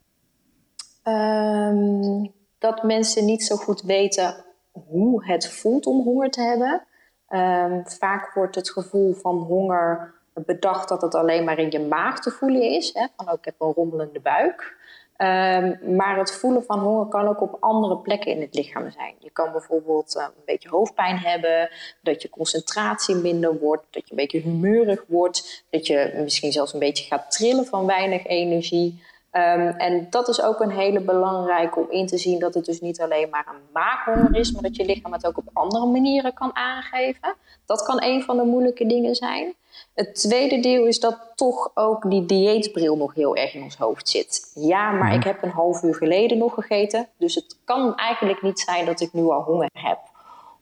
Um, 1.04 2.38
dat 2.60 2.84
mensen 2.84 3.26
niet 3.26 3.44
zo 3.44 3.56
goed 3.56 3.82
weten 3.82 4.46
hoe 4.72 5.26
het 5.26 5.52
voelt 5.52 5.86
om 5.86 6.04
honger 6.04 6.30
te 6.30 6.42
hebben. 6.42 6.84
Um, 7.30 7.88
vaak 7.88 8.34
wordt 8.34 8.56
het 8.56 8.70
gevoel 8.70 9.14
van 9.14 9.38
honger 9.38 10.14
bedacht 10.34 10.90
dat 10.90 11.02
het 11.02 11.16
alleen 11.16 11.44
maar 11.44 11.60
in 11.60 11.72
je 11.72 11.80
maag 11.80 12.20
te 12.20 12.32
voelen 12.32 12.62
is. 12.62 12.94
Hè? 12.94 13.06
Van 13.16 13.30
ook, 13.30 13.38
ik 13.38 13.46
heb 13.46 13.56
een 13.60 13.74
rommelende 13.74 14.20
buik. 14.20 14.78
Um, 15.18 15.96
maar 15.96 16.18
het 16.18 16.32
voelen 16.32 16.64
van 16.64 16.80
honger 16.80 17.06
kan 17.06 17.28
ook 17.28 17.42
op 17.42 17.58
andere 17.60 17.98
plekken 17.98 18.32
in 18.32 18.42
het 18.42 18.56
lichaam 18.56 18.92
zijn. 18.92 19.16
Je 19.20 19.30
kan 19.30 19.52
bijvoorbeeld 19.52 20.16
uh, 20.16 20.24
een 20.24 20.44
beetje 20.46 20.70
hoofdpijn 20.70 21.18
hebben, 21.18 21.70
dat 22.02 22.22
je 22.22 22.30
concentratie 22.30 23.16
minder 23.16 23.60
wordt, 23.60 23.84
dat 23.90 24.04
je 24.06 24.12
een 24.12 24.18
beetje 24.18 24.40
humeurig 24.40 25.04
wordt, 25.08 25.66
dat 25.70 25.88
je 25.88 26.20
misschien 26.24 26.52
zelfs 26.52 26.74
een 26.74 26.80
beetje 26.80 27.06
gaat 27.06 27.32
trillen 27.32 27.66
van 27.66 27.86
weinig 27.86 28.26
energie. 28.26 29.04
Um, 29.32 29.68
en 29.68 30.08
dat 30.10 30.28
is 30.28 30.42
ook 30.42 30.60
een 30.60 30.72
hele 30.72 31.00
belangrijke 31.00 31.80
om 31.80 31.90
in 31.90 32.08
te 32.08 32.18
zien 32.18 32.40
dat 32.40 32.54
het 32.54 32.66
dus 32.66 32.82
niet 32.82 33.02
alleen 33.02 33.30
maar 33.30 33.48
een 33.48 33.62
maaghonger 33.74 34.36
is, 34.36 34.52
maar 34.52 34.62
dat 34.62 34.76
je 34.76 34.86
lichaam 34.86 35.14
het 35.14 35.26
ook 35.26 35.38
op 35.38 35.50
andere 35.54 35.86
manieren 35.86 36.34
kan 36.34 36.56
aangeven. 36.56 37.36
Dat 37.66 37.84
kan 37.84 38.04
een 38.04 38.24
van 38.24 38.38
de 38.38 38.44
moeilijke 38.44 38.86
dingen 38.86 39.16
zijn. 39.16 39.54
Het 39.94 40.16
tweede 40.16 40.60
deel 40.60 40.86
is 40.86 41.00
dat 41.00 41.32
toch 41.36 41.72
ook 41.74 42.10
die 42.10 42.26
dieetbril 42.26 42.98
nog 42.98 43.14
heel 43.14 43.36
erg 43.36 43.54
in 43.54 43.64
ons 43.64 43.78
hoofd 43.78 44.10
zit. 44.10 44.52
Ja, 44.56 44.92
maar 44.92 45.14
ik 45.14 45.24
heb 45.24 45.44
een 45.44 45.50
half 45.50 45.84
uur 45.84 45.96
geleden 45.96 46.38
nog 46.38 46.54
gegeten, 46.54 47.08
dus 47.18 47.36
het 47.36 47.58
kan 47.64 47.96
eigenlijk 47.96 48.42
niet 48.42 48.60
zijn 48.60 48.86
dat 48.86 49.02
ik 49.02 49.14
nu 49.14 49.24
al 49.30 49.42
honger 49.42 49.70
heb. 49.74 50.00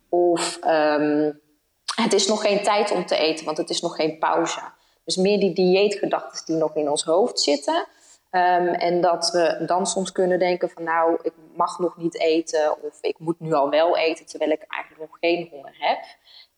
Of 0.09 0.59
um, 0.65 1.39
het 1.95 2.13
is 2.13 2.27
nog 2.27 2.41
geen 2.41 2.63
tijd 2.63 2.91
om 2.91 3.05
te 3.05 3.17
eten, 3.17 3.45
want 3.45 3.57
het 3.57 3.69
is 3.69 3.81
nog 3.81 3.95
geen 3.95 4.19
pauze. 4.19 4.59
Dus 5.03 5.15
meer 5.15 5.39
die 5.39 5.53
dieetgedachten 5.53 6.45
die 6.45 6.55
nog 6.55 6.75
in 6.75 6.89
ons 6.89 7.03
hoofd 7.03 7.39
zitten. 7.39 7.87
Um, 8.31 8.67
en 8.67 9.01
dat 9.01 9.29
we 9.31 9.63
dan 9.65 9.85
soms 9.85 10.11
kunnen 10.11 10.39
denken 10.39 10.69
van 10.69 10.83
nou, 10.83 11.19
ik 11.21 11.33
mag 11.55 11.79
nog 11.79 11.97
niet 11.97 12.19
eten 12.19 12.83
of 12.83 12.97
ik 13.01 13.19
moet 13.19 13.39
nu 13.39 13.53
al 13.53 13.69
wel 13.69 13.97
eten 13.97 14.25
terwijl 14.25 14.51
ik 14.51 14.65
eigenlijk 14.67 15.09
nog 15.09 15.17
geen 15.19 15.47
honger 15.51 15.75
heb. 15.77 15.99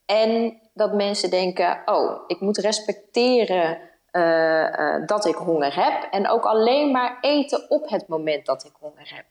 En 0.06 0.60
dat 0.74 0.94
mensen 0.94 1.30
denken, 1.30 1.82
oh, 1.86 2.24
ik 2.28 2.40
moet 2.40 2.58
respecteren 2.58 3.78
uh, 4.12 4.70
uh, 4.80 5.08
dat 5.08 5.26
ik 5.26 5.36
honger 5.36 5.76
heb 5.76 6.08
en 6.12 6.30
ook 6.30 6.46
alleen 6.46 6.92
maar 6.92 7.18
eten 7.22 7.70
op 7.70 7.90
het 7.90 8.08
moment 8.08 8.46
dat 8.46 8.64
ik 8.64 8.74
honger 8.80 9.12
heb. 9.16 9.26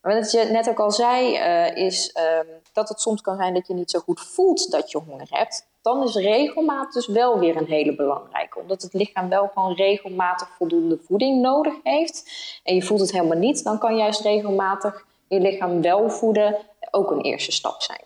Wat 0.00 0.30
je 0.30 0.44
net 0.44 0.68
ook 0.68 0.80
al 0.80 0.90
zei, 0.90 1.38
uh, 1.38 1.76
is 1.76 2.16
um, 2.38 2.46
dat 2.72 2.88
het 2.88 3.00
soms 3.00 3.20
kan 3.20 3.36
zijn 3.36 3.54
dat 3.54 3.66
je 3.66 3.74
niet 3.74 3.90
zo 3.90 3.98
goed 3.98 4.20
voelt 4.20 4.70
dat 4.70 4.90
je 4.90 4.98
honger 4.98 5.26
hebt 5.30 5.66
dan 5.84 6.02
is 6.02 6.14
regelmaat 6.14 6.92
dus 6.92 7.06
wel 7.06 7.38
weer 7.38 7.56
een 7.56 7.66
hele 7.66 7.94
belangrijke. 7.94 8.58
Omdat 8.58 8.82
het 8.82 8.92
lichaam 8.92 9.28
wel 9.28 9.50
gewoon 9.54 9.74
regelmatig 9.74 10.48
voldoende 10.56 10.98
voeding 11.06 11.40
nodig 11.40 11.74
heeft. 11.82 12.30
En 12.62 12.74
je 12.74 12.82
voelt 12.82 13.00
het 13.00 13.12
helemaal 13.12 13.38
niet, 13.38 13.64
dan 13.64 13.78
kan 13.78 13.96
juist 13.96 14.20
regelmatig 14.20 15.06
je 15.28 15.40
lichaam 15.40 15.82
wel 15.82 16.10
voeden 16.10 16.56
ook 16.90 17.10
een 17.10 17.20
eerste 17.20 17.52
stap 17.52 17.82
zijn. 17.82 18.04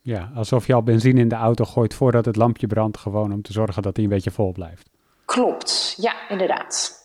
Ja, 0.00 0.30
alsof 0.34 0.66
je 0.66 0.74
al 0.74 0.82
benzine 0.82 1.20
in 1.20 1.28
de 1.28 1.34
auto 1.34 1.64
gooit 1.64 1.94
voordat 1.94 2.24
het 2.24 2.36
lampje 2.36 2.66
brandt, 2.66 2.98
gewoon 2.98 3.32
om 3.32 3.42
te 3.42 3.52
zorgen 3.52 3.82
dat 3.82 3.96
hij 3.96 4.04
een 4.04 4.10
beetje 4.10 4.30
vol 4.30 4.52
blijft. 4.52 4.90
Klopt, 5.24 5.94
ja, 5.96 6.28
inderdaad. 6.28 6.98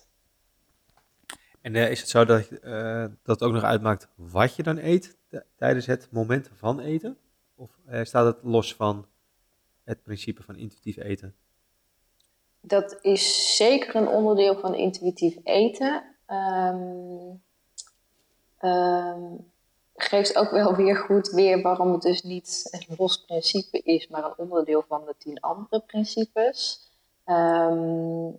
En 1.62 1.74
uh, 1.74 1.92
is 1.92 2.00
het 2.00 2.10
zo 2.10 2.26
dat, 2.26 2.50
uh, 2.64 3.06
dat 3.24 3.44
ook 3.44 3.54
nog 3.54 3.64
uitmaakt 3.64 4.08
wat 4.16 4.56
je 4.56 4.64
dan 4.64 4.78
eet 4.78 5.18
tijdens 5.58 5.86
het 5.86 6.08
moment 6.12 6.50
van 6.54 6.80
eten? 6.80 7.18
Of 7.56 7.70
uh, 7.90 8.04
staat 8.04 8.26
het 8.26 8.38
los 8.44 8.76
van 8.76 9.06
het 9.86 10.04
principe 10.04 10.44
van 10.44 10.56
intuïtief 10.56 10.98
eten? 10.98 11.36
Dat 12.62 12.98
is 13.02 13.56
zeker 13.56 13.96
een 13.96 14.08
onderdeel 14.08 14.56
van 14.60 14.76
intuïtief 14.76 15.38
eten. 15.44 16.16
Um, 16.28 17.44
um, 18.70 19.52
geeft 19.96 20.38
ook 20.38 20.52
wel 20.52 20.76
weer 20.76 20.96
goed 20.96 21.28
weer 21.28 21.62
waarom 21.62 21.92
het 21.92 22.02
dus 22.02 22.24
niet 22.24 22.68
een 22.72 22.96
los 22.98 23.26
principe 23.26 23.80
is, 23.80 24.08
maar 24.08 24.24
een 24.24 24.38
onderdeel 24.38 24.84
van 24.88 25.06
de 25.06 25.16
tien 25.18 25.40
andere 25.40 25.80
principes. 25.80 26.90
Ehm, 27.26 28.30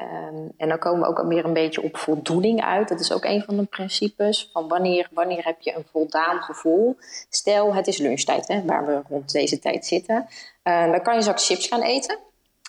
ehm, 0.00 0.48
en 0.56 0.68
dan 0.68 0.78
komen 0.78 1.00
we 1.00 1.06
ook 1.06 1.28
weer 1.28 1.44
een 1.44 1.52
beetje 1.52 1.82
op 1.82 1.96
voldoening 1.96 2.62
uit. 2.64 2.88
Dat 2.88 3.00
is 3.00 3.12
ook 3.12 3.24
een 3.24 3.42
van 3.42 3.56
de 3.56 3.64
principes. 3.64 4.50
Van 4.52 4.68
wanneer, 4.68 5.08
wanneer 5.10 5.44
heb 5.44 5.60
je 5.60 5.74
een 5.74 5.86
voldaan 5.92 6.40
gevoel? 6.40 6.96
Stel, 7.28 7.74
het 7.74 7.86
is 7.86 7.98
lunchtijd, 7.98 8.48
hè, 8.48 8.64
waar 8.64 8.86
we 8.86 9.02
rond 9.08 9.32
deze 9.32 9.58
tijd 9.58 9.86
zitten. 9.86 10.26
Uh, 10.64 10.90
dan 10.90 11.02
kan 11.02 11.14
je 11.14 11.22
zak 11.22 11.40
chips 11.40 11.66
gaan 11.66 11.82
eten. 11.82 12.18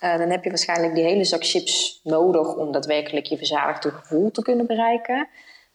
Uh, 0.04 0.17
dan 0.17 0.30
heb 0.30 0.44
je 0.44 0.50
waarschijnlijk 0.50 0.96
die 0.96 1.04
hele 1.04 1.24
zak 1.24 1.46
chips 1.46 2.00
nodig 2.04 2.56
om 2.56 2.72
daadwerkelijk 2.72 3.26
je 3.26 3.38
verzadigde 3.38 3.91
gevoel 3.91 4.32
te 4.32 4.41
kunnen 4.41 4.65
bereiken. 4.65 5.28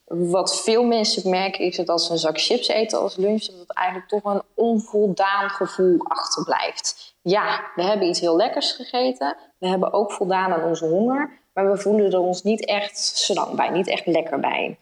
Wat 0.04 0.62
veel 0.62 0.84
mensen 0.84 1.30
merken 1.30 1.64
is 1.64 1.76
dat 1.76 1.88
als 1.88 2.06
ze 2.06 2.12
een 2.12 2.18
zak 2.18 2.40
chips 2.40 2.68
eten 2.68 3.00
als 3.00 3.16
lunch, 3.16 3.44
dat 3.44 3.58
het 3.58 3.72
eigenlijk 3.72 4.08
toch 4.08 4.24
een 4.24 4.42
onvoldaan 4.54 5.50
gevoel 5.50 5.98
achterblijft. 5.98 7.14
Ja, 7.22 7.70
we 7.74 7.82
hebben 7.82 8.08
iets 8.08 8.20
heel 8.20 8.36
lekkers 8.36 8.72
gegeten. 8.72 9.36
We 9.58 9.68
hebben 9.68 9.92
ook 9.92 10.12
voldaan 10.12 10.52
aan 10.52 10.64
onze 10.64 10.86
honger. 10.86 11.30
Maar 11.56 11.70
we 11.70 11.76
voelen 11.76 12.12
er 12.12 12.18
ons 12.18 12.42
niet 12.42 12.64
echt 12.66 12.98
slang 12.98 13.56
bij, 13.56 13.70
niet 13.70 13.88
echt 13.88 14.06
lekker 14.06 14.40
bij. 14.40 14.78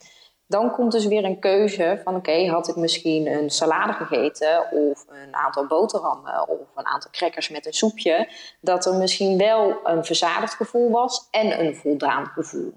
Dan 0.46 0.70
komt 0.70 0.92
dus 0.92 1.06
weer 1.06 1.24
een 1.24 1.38
keuze 1.38 2.00
van 2.04 2.16
oké, 2.16 2.46
had 2.46 2.68
ik 2.68 2.76
misschien 2.76 3.26
een 3.26 3.50
salade 3.50 3.92
gegeten 3.92 4.70
of 4.70 5.04
een 5.08 5.34
aantal 5.34 5.66
boterhammen 5.66 6.48
of 6.48 6.58
een 6.74 6.86
aantal 6.86 7.10
crackers 7.10 7.48
met 7.48 7.66
een 7.66 7.72
soepje, 7.72 8.28
dat 8.60 8.86
er 8.86 8.94
misschien 8.94 9.38
wel 9.38 9.80
een 9.84 10.04
verzadigd 10.04 10.54
gevoel 10.54 10.90
was 10.90 11.28
en 11.30 11.60
een 11.60 11.76
voldaan 11.76 12.26
gevoel. 12.26 12.72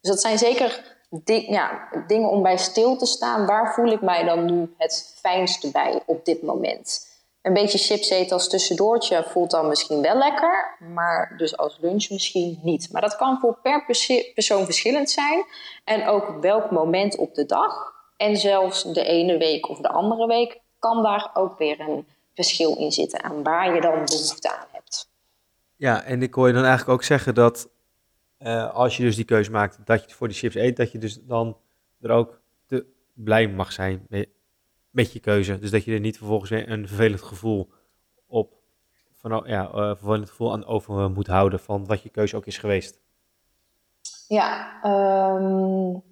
Dus 0.00 0.10
dat 0.10 0.20
zijn 0.20 0.38
zeker 0.38 0.98
ja, 1.26 1.88
dingen 2.06 2.28
om 2.28 2.42
bij 2.42 2.56
stil 2.56 2.96
te 2.96 3.06
staan. 3.06 3.46
Waar 3.46 3.74
voel 3.74 3.92
ik 3.92 4.00
mij 4.00 4.24
dan 4.24 4.44
nu 4.44 4.74
het 4.78 5.14
fijnste 5.20 5.70
bij 5.70 6.02
op 6.06 6.24
dit 6.24 6.42
moment? 6.42 7.09
Een 7.42 7.52
beetje 7.52 7.78
chips 7.78 8.10
eten 8.10 8.32
als 8.32 8.48
tussendoortje 8.48 9.24
voelt 9.24 9.50
dan 9.50 9.68
misschien 9.68 10.02
wel 10.02 10.16
lekker, 10.16 10.76
maar 10.94 11.34
dus 11.36 11.56
als 11.56 11.78
lunch 11.80 12.10
misschien 12.10 12.58
niet. 12.62 12.88
Maar 12.92 13.00
dat 13.00 13.16
kan 13.16 13.38
voor 13.40 13.58
per 13.62 13.84
persoon 14.34 14.64
verschillend 14.64 15.10
zijn 15.10 15.44
en 15.84 16.06
ook 16.06 16.40
welk 16.40 16.70
moment 16.70 17.16
op 17.16 17.34
de 17.34 17.46
dag. 17.46 17.92
En 18.16 18.36
zelfs 18.36 18.82
de 18.92 19.04
ene 19.04 19.38
week 19.38 19.68
of 19.68 19.78
de 19.78 19.88
andere 19.88 20.26
week 20.26 20.60
kan 20.78 21.02
daar 21.02 21.30
ook 21.34 21.58
weer 21.58 21.80
een 21.80 22.06
verschil 22.34 22.76
in 22.76 22.92
zitten 22.92 23.22
aan 23.22 23.42
waar 23.42 23.74
je 23.74 23.80
dan 23.80 24.04
behoefte 24.04 24.50
aan 24.50 24.66
hebt. 24.70 25.08
Ja, 25.76 26.02
en 26.02 26.22
ik 26.22 26.34
hoor 26.34 26.46
je 26.46 26.52
dan 26.52 26.64
eigenlijk 26.64 26.92
ook 26.92 27.04
zeggen 27.04 27.34
dat 27.34 27.68
uh, 28.38 28.74
als 28.74 28.96
je 28.96 29.02
dus 29.02 29.16
die 29.16 29.24
keuze 29.24 29.50
maakt 29.50 29.78
dat 29.84 30.10
je 30.10 30.16
voor 30.16 30.28
die 30.28 30.36
chips 30.36 30.54
eet, 30.54 30.76
dat 30.76 30.92
je 30.92 30.98
dus 30.98 31.18
dan 31.22 31.56
er 32.00 32.10
ook 32.10 32.40
te 32.66 32.86
blij 33.14 33.48
mag 33.48 33.72
zijn 33.72 34.06
met, 34.08 34.28
met 34.90 35.12
je 35.12 35.20
keuze. 35.20 35.58
Dus 35.58 35.70
dat 35.70 35.84
je 35.84 35.92
er 35.92 36.00
niet 36.00 36.18
vervolgens 36.18 36.50
een 36.50 36.88
vervelend 36.88 37.22
gevoel 37.22 37.70
op, 38.26 38.52
van, 39.12 39.42
ja, 39.46 39.64
uh, 39.66 39.72
vervelend 39.72 40.28
gevoel 40.28 40.52
aan 40.52 40.66
over 40.66 41.10
moet 41.10 41.26
houden 41.26 41.60
van 41.60 41.86
wat 41.86 42.02
je 42.02 42.08
keuze 42.08 42.36
ook 42.36 42.46
is 42.46 42.58
geweest. 42.58 42.98
Ja, 44.28 44.80
um, 44.84 46.02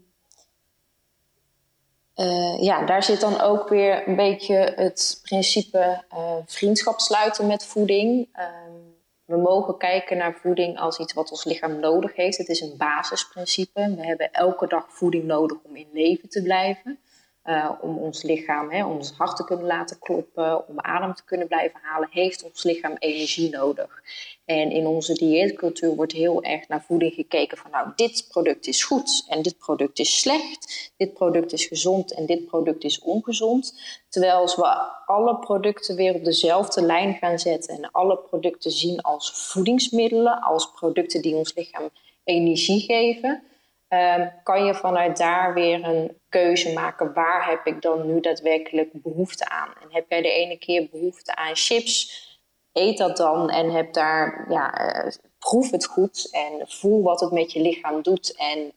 uh, 2.16 2.62
ja, 2.62 2.84
daar 2.84 3.02
zit 3.02 3.20
dan 3.20 3.40
ook 3.40 3.68
weer 3.68 4.08
een 4.08 4.16
beetje 4.16 4.72
het 4.76 5.20
principe 5.22 6.04
vriendschap 6.46 7.00
sluiten 7.00 7.46
met 7.46 7.66
voeding. 7.66 8.28
Um, 8.36 8.96
we 9.28 9.36
mogen 9.36 9.76
kijken 9.76 10.16
naar 10.16 10.34
voeding 10.34 10.78
als 10.78 10.98
iets 10.98 11.12
wat 11.12 11.30
ons 11.30 11.44
lichaam 11.44 11.80
nodig 11.80 12.14
heeft. 12.14 12.38
Het 12.38 12.48
is 12.48 12.60
een 12.60 12.76
basisprincipe. 12.76 13.94
We 13.96 14.06
hebben 14.06 14.32
elke 14.32 14.66
dag 14.66 14.84
voeding 14.88 15.24
nodig 15.24 15.58
om 15.62 15.76
in 15.76 15.88
leven 15.92 16.28
te 16.28 16.42
blijven. 16.42 16.98
Uh, 17.48 17.70
om 17.80 17.98
ons 17.98 18.22
lichaam, 18.22 18.70
hè, 18.70 18.84
om 18.84 18.96
ons 18.96 19.12
hart 19.12 19.36
te 19.36 19.44
kunnen 19.44 19.66
laten 19.66 19.98
kloppen, 19.98 20.68
om 20.68 20.80
adem 20.80 21.14
te 21.14 21.24
kunnen 21.24 21.46
blijven 21.46 21.80
halen, 21.82 22.08
heeft 22.10 22.44
ons 22.44 22.62
lichaam 22.62 22.96
energie 22.98 23.50
nodig. 23.50 24.02
En 24.44 24.70
in 24.70 24.86
onze 24.86 25.14
dieetcultuur 25.14 25.94
wordt 25.94 26.12
heel 26.12 26.42
erg 26.42 26.68
naar 26.68 26.84
voeding 26.86 27.12
gekeken 27.14 27.58
van 27.58 27.70
nou, 27.70 27.88
dit 27.96 28.26
product 28.28 28.66
is 28.66 28.84
goed 28.84 29.24
en 29.28 29.42
dit 29.42 29.58
product 29.58 29.98
is 29.98 30.20
slecht, 30.20 30.92
dit 30.96 31.14
product 31.14 31.52
is 31.52 31.66
gezond 31.66 32.14
en 32.14 32.26
dit 32.26 32.46
product 32.46 32.84
is 32.84 33.00
ongezond. 33.00 33.80
Terwijl 34.08 34.36
als 34.36 34.56
we 34.56 34.66
alle 35.06 35.38
producten 35.38 35.96
weer 35.96 36.14
op 36.14 36.24
dezelfde 36.24 36.82
lijn 36.82 37.14
gaan 37.14 37.38
zetten 37.38 37.76
en 37.76 37.90
alle 37.90 38.18
producten 38.18 38.70
zien 38.70 39.00
als 39.00 39.50
voedingsmiddelen, 39.52 40.40
als 40.40 40.70
producten 40.70 41.22
die 41.22 41.34
ons 41.34 41.54
lichaam 41.54 41.90
energie 42.24 42.80
geven, 42.80 43.42
um, 43.88 44.32
kan 44.42 44.64
je 44.64 44.74
vanuit 44.74 45.16
daar 45.16 45.54
weer 45.54 45.84
een 45.84 46.20
keuze 46.28 46.72
maken. 46.72 47.12
Waar 47.14 47.48
heb 47.48 47.66
ik 47.66 47.82
dan 47.82 48.06
nu 48.06 48.20
daadwerkelijk 48.20 48.90
behoefte 48.92 49.48
aan? 49.48 49.68
En 49.82 49.88
heb 49.90 50.04
jij 50.08 50.22
de 50.22 50.30
ene 50.30 50.58
keer 50.58 50.88
behoefte 50.90 51.36
aan 51.36 51.56
chips? 51.56 52.26
Eet 52.72 52.98
dat 52.98 53.16
dan 53.16 53.50
en 53.50 53.70
heb 53.70 53.92
daar, 53.92 54.46
ja, 54.48 54.96
uh, 55.04 55.12
proef 55.38 55.70
het 55.70 55.84
goed 55.84 56.28
en 56.30 56.68
voel 56.68 57.02
wat 57.02 57.20
het 57.20 57.30
met 57.30 57.52
je 57.52 57.60
lichaam 57.60 58.02
doet. 58.02 58.36
En 58.36 58.72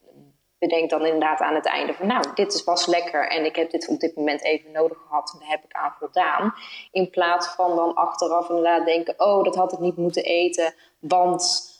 bedenk 0.58 0.90
dan 0.90 1.04
inderdaad 1.04 1.40
aan 1.40 1.54
het 1.54 1.66
einde 1.66 1.94
van, 1.94 2.06
nou, 2.06 2.24
dit 2.34 2.54
is 2.54 2.64
was 2.64 2.86
lekker 2.86 3.28
en 3.28 3.44
ik 3.44 3.56
heb 3.56 3.70
dit 3.70 3.88
op 3.88 4.00
dit 4.00 4.16
moment 4.16 4.42
even 4.42 4.72
nodig 4.72 4.98
gehad 5.06 5.30
en 5.32 5.38
daar 5.38 5.48
heb 5.48 5.64
ik 5.64 5.72
aan 5.72 5.94
voldaan. 5.98 6.54
In 6.90 7.10
plaats 7.10 7.48
van 7.48 7.76
dan 7.76 7.94
achteraf 7.94 8.48
inderdaad 8.48 8.86
denken, 8.86 9.14
oh, 9.16 9.44
dat 9.44 9.56
had 9.56 9.72
ik 9.72 9.78
niet 9.78 9.96
moeten 9.96 10.24
eten, 10.24 10.74
want 10.98 11.71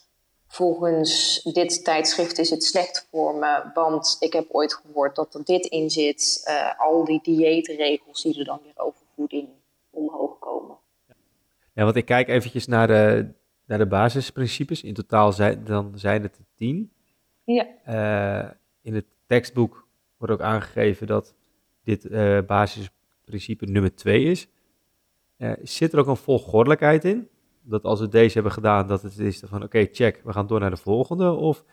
volgens 0.53 1.43
dit 1.53 1.85
tijdschrift 1.85 2.39
is 2.39 2.51
het 2.51 2.65
slecht 2.65 3.09
voor 3.11 3.35
me, 3.35 3.71
want 3.75 4.17
ik 4.21 4.33
heb 4.33 4.47
ooit 4.49 4.75
gehoord 4.75 5.17
dat 5.17 5.35
er 5.35 5.45
dit 5.45 5.67
in 5.67 5.91
zit. 5.91 6.45
Uh, 6.49 6.81
al 6.81 7.05
die 7.05 7.21
dieetregels 7.23 8.23
die 8.23 8.39
er 8.39 8.45
dan 8.45 8.61
weer 8.63 8.73
over 8.85 9.01
voeding 9.15 9.49
omhoog 9.91 10.39
komen. 10.39 10.77
Ja, 11.75 11.85
want 11.85 11.97
ik 11.97 12.05
kijk 12.05 12.29
eventjes 12.29 12.67
naar 12.67 12.87
de, 12.87 13.29
naar 13.67 13.79
de 13.79 13.87
basisprincipes. 13.87 14.83
In 14.83 14.95
totaal 14.95 15.33
zijn, 15.33 15.65
dan 15.65 15.93
zijn 15.95 16.23
het 16.23 16.41
tien. 16.55 16.93
Ja. 17.45 17.67
Uh, 17.89 18.51
in 18.83 18.95
het 18.95 19.07
tekstboek 19.27 19.87
wordt 20.17 20.35
ook 20.35 20.41
aangegeven 20.41 21.07
dat 21.07 21.35
dit 21.85 22.05
uh, 22.05 22.41
basisprincipe 22.47 23.67
nummer 23.67 23.95
twee 23.95 24.25
is. 24.25 24.49
zit 25.63 25.93
er 25.93 25.99
ook 25.99 26.07
een 26.07 26.17
volgordelijkheid 26.17 27.05
in? 27.05 27.29
Dat 27.63 27.85
als 27.85 28.01
we 28.01 28.09
deze 28.09 28.35
hebben 28.35 28.53
gedaan, 28.53 28.87
dat 28.87 29.03
het 29.03 29.19
is 29.19 29.43
van 29.45 29.63
oké, 29.63 29.89
check, 29.93 30.21
we 30.25 30.33
gaan 30.33 30.47
door 30.47 30.61
naar 30.61 30.71
de 30.71 30.77
volgende? 30.77 31.33
Of 31.33 31.65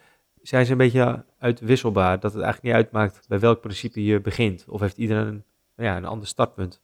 zijn 0.42 0.66
ze 0.66 0.72
een 0.72 0.78
beetje 0.78 1.26
uitwisselbaar, 1.40 2.20
dat 2.20 2.34
het 2.34 2.42
eigenlijk 2.42 2.64
niet 2.64 2.84
uitmaakt 2.84 3.28
bij 3.28 3.40
welk 3.40 3.62
principe 3.62 4.04
je 4.04 4.22
begint? 4.22 4.66
Of 4.68 4.80
heeft 4.80 4.98
iedereen 4.98 5.28
een, 5.28 5.44
ja, 5.76 5.98
een 5.98 6.06
ander 6.06 6.28
startpunt? 6.28 6.82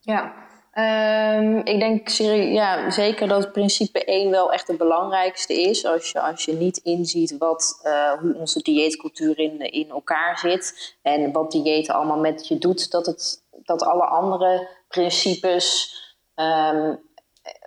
Ja, 0.00 0.34
um, 0.74 1.56
ik 1.56 1.78
denk 1.80 2.08
ja, 2.08 2.90
zeker 2.90 3.28
dat 3.28 3.52
principe 3.52 4.04
1 4.04 4.30
wel 4.30 4.52
echt 4.52 4.68
het 4.68 4.78
belangrijkste 4.78 5.60
is. 5.60 5.84
Als 5.84 6.10
je, 6.10 6.20
als 6.20 6.44
je 6.44 6.52
niet 6.52 6.76
inziet 6.76 7.38
wat, 7.38 7.80
uh, 7.84 8.12
hoe 8.12 8.34
onze 8.34 8.62
dieetcultuur 8.62 9.38
in, 9.38 9.60
in 9.60 9.90
elkaar 9.90 10.38
zit 10.38 10.96
en 11.02 11.32
wat 11.32 11.50
diëten 11.50 11.94
allemaal 11.94 12.20
met 12.20 12.48
je 12.48 12.58
doet, 12.58 12.90
dat, 12.90 13.06
het, 13.06 13.44
dat 13.50 13.82
alle 13.82 14.04
andere 14.04 14.68
principes 14.88 15.94
um, 16.36 17.00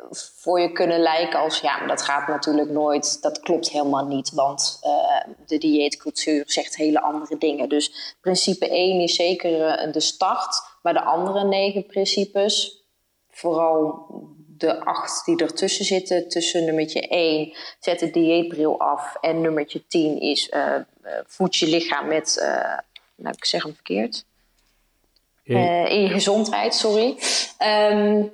voor 0.10 0.60
je 0.60 0.72
kunnen 0.72 1.00
lijken 1.00 1.40
als 1.40 1.60
ja, 1.60 1.78
maar 1.78 1.88
dat 1.88 2.02
gaat 2.02 2.28
natuurlijk 2.28 2.70
nooit, 2.70 3.22
dat 3.22 3.40
klopt 3.40 3.70
helemaal 3.70 4.06
niet, 4.06 4.32
want 4.32 4.80
uh, 4.84 5.34
de 5.46 5.58
dieetcultuur 5.58 6.44
zegt 6.48 6.76
hele 6.76 7.02
andere 7.02 7.38
dingen. 7.38 7.70
Dus 7.70 8.16
principe 8.22 8.70
1 8.70 9.00
is 9.00 9.16
zeker 9.16 9.86
uh, 9.88 9.94
de 9.94 10.00
start, 10.00 10.62
maar 10.82 10.94
de 10.94 11.04
andere 11.04 11.44
negen 11.44 11.86
principes, 11.86 12.84
vooral 13.30 14.06
de 14.58 14.86
acht 14.86 15.26
die 15.26 15.38
ertussen 15.38 15.86
zitten, 15.86 16.30
tussen 16.30 16.66
nummertje 16.66 17.08
1, 17.08 17.54
zet 17.80 18.00
de 18.00 18.12
dieetbril 18.12 18.80
af 18.80 19.16
en 19.22 19.42
nummertje 19.42 19.88
10 19.88 20.22
is 20.22 20.50
uh, 20.50 20.76
voed 21.26 21.56
je 21.56 21.68
lichaam 21.68 22.08
met, 22.08 22.36
nou 23.16 23.36
ik 23.38 23.46
zeg 23.46 23.64
hem 23.64 23.74
verkeerd, 23.74 24.26
in 25.44 26.02
je 26.02 26.10
gezondheid, 26.10 26.76
sorry. 26.76 27.18
Um, 27.92 28.32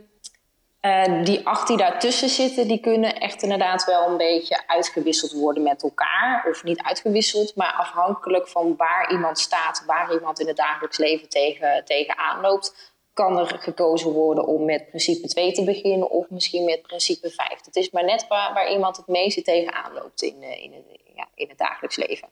die 1.24 1.48
acht 1.48 1.68
die 1.68 1.78
daartussen 1.78 2.30
zitten, 2.30 2.68
die 2.68 2.80
kunnen 2.80 3.16
echt 3.16 3.42
inderdaad 3.42 3.86
wel 3.86 4.08
een 4.08 4.18
beetje 4.18 4.68
uitgewisseld 4.68 5.32
worden 5.32 5.64
met 5.64 5.84
elkaar. 5.84 6.46
Of 6.50 6.64
niet 6.64 6.82
uitgewisseld, 6.82 7.56
maar 7.56 7.74
afhankelijk 7.74 8.48
van 8.48 8.76
waar 8.78 9.12
iemand 9.12 9.40
staat, 9.40 9.84
waar 9.86 10.14
iemand 10.14 10.40
in 10.40 10.48
het 10.48 10.58
dagelijks 10.58 10.98
leven 10.98 11.30
tegen, 11.30 11.86
tegen 11.86 12.18
aanloopt, 12.18 12.94
kan 13.14 13.38
er 13.38 13.48
gekozen 13.60 14.12
worden 14.12 14.46
om 14.46 14.66
met 14.66 14.88
principe 14.88 15.28
2 15.28 15.52
te 15.52 15.64
beginnen 15.64 16.10
of 16.10 16.30
misschien 16.30 16.66
met 16.66 16.82
principe 16.82 17.30
5. 17.30 17.66
Het 17.66 17.76
is 17.76 17.92
maar 17.92 18.06
net 18.06 18.28
waar, 18.28 18.72
iemand 18.72 18.98
het 18.98 19.08
meeste 19.08 19.42
tegen 19.42 19.74
aanloopt 19.74 20.22
in, 20.22 20.36
uh, 20.40 20.64
in, 20.64 20.86
ja, 21.16 21.28
in 21.36 21.50
het 21.50 21.58
dagelijks 21.58 21.96
leven. 21.96 22.30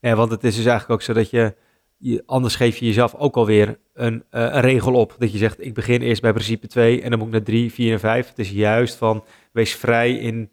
Ja, 0.00 0.14
want 0.14 0.30
het 0.30 0.44
is 0.44 0.56
dus 0.56 0.64
eigenlijk 0.64 1.00
ook 1.00 1.06
zo 1.06 1.12
dat 1.12 1.30
je 1.30 1.54
je, 1.98 2.22
anders 2.26 2.56
geef 2.56 2.76
je 2.76 2.86
jezelf 2.86 3.14
ook 3.14 3.36
alweer 3.36 3.78
een, 3.94 4.14
uh, 4.14 4.40
een 4.40 4.60
regel 4.60 4.94
op. 4.94 5.14
Dat 5.18 5.32
je 5.32 5.38
zegt, 5.38 5.64
ik 5.64 5.74
begin 5.74 6.02
eerst 6.02 6.22
bij 6.22 6.32
principe 6.32 6.66
2 6.66 7.02
en 7.02 7.10
dan 7.10 7.18
moet 7.18 7.28
ik 7.28 7.34
naar 7.34 7.42
3, 7.42 7.72
4 7.72 7.92
en 7.92 8.00
5. 8.00 8.28
Het 8.28 8.38
is 8.38 8.50
juist 8.50 8.94
van, 8.94 9.24
wees 9.52 9.74
vrij 9.74 10.12
in 10.12 10.50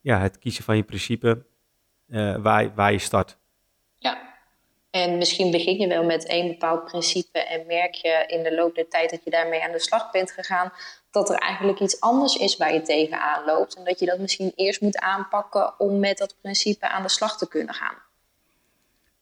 ja, 0.00 0.20
het 0.20 0.38
kiezen 0.38 0.64
van 0.64 0.76
je 0.76 0.82
principe 0.82 1.44
uh, 2.08 2.36
waar, 2.36 2.74
waar 2.74 2.92
je 2.92 2.98
start. 2.98 3.36
Ja, 3.98 4.18
en 4.90 5.18
misschien 5.18 5.50
begin 5.50 5.78
je 5.78 5.86
wel 5.86 6.04
met 6.04 6.26
één 6.26 6.48
bepaald 6.48 6.84
principe 6.84 7.38
en 7.38 7.66
merk 7.66 7.94
je 7.94 8.24
in 8.26 8.42
de 8.42 8.54
loop 8.54 8.74
der 8.74 8.88
tijd 8.88 9.10
dat 9.10 9.24
je 9.24 9.30
daarmee 9.30 9.64
aan 9.64 9.72
de 9.72 9.80
slag 9.80 10.10
bent 10.10 10.30
gegaan, 10.30 10.72
dat 11.10 11.30
er 11.30 11.36
eigenlijk 11.36 11.80
iets 11.80 12.00
anders 12.00 12.36
is 12.36 12.56
waar 12.56 12.74
je 12.74 12.82
tegenaan 12.82 13.44
loopt. 13.44 13.74
En 13.74 13.84
dat 13.84 13.98
je 13.98 14.06
dat 14.06 14.18
misschien 14.18 14.52
eerst 14.54 14.80
moet 14.80 14.98
aanpakken 14.98 15.80
om 15.80 15.98
met 15.98 16.18
dat 16.18 16.36
principe 16.40 16.88
aan 16.88 17.02
de 17.02 17.08
slag 17.08 17.38
te 17.38 17.48
kunnen 17.48 17.74
gaan. 17.74 17.94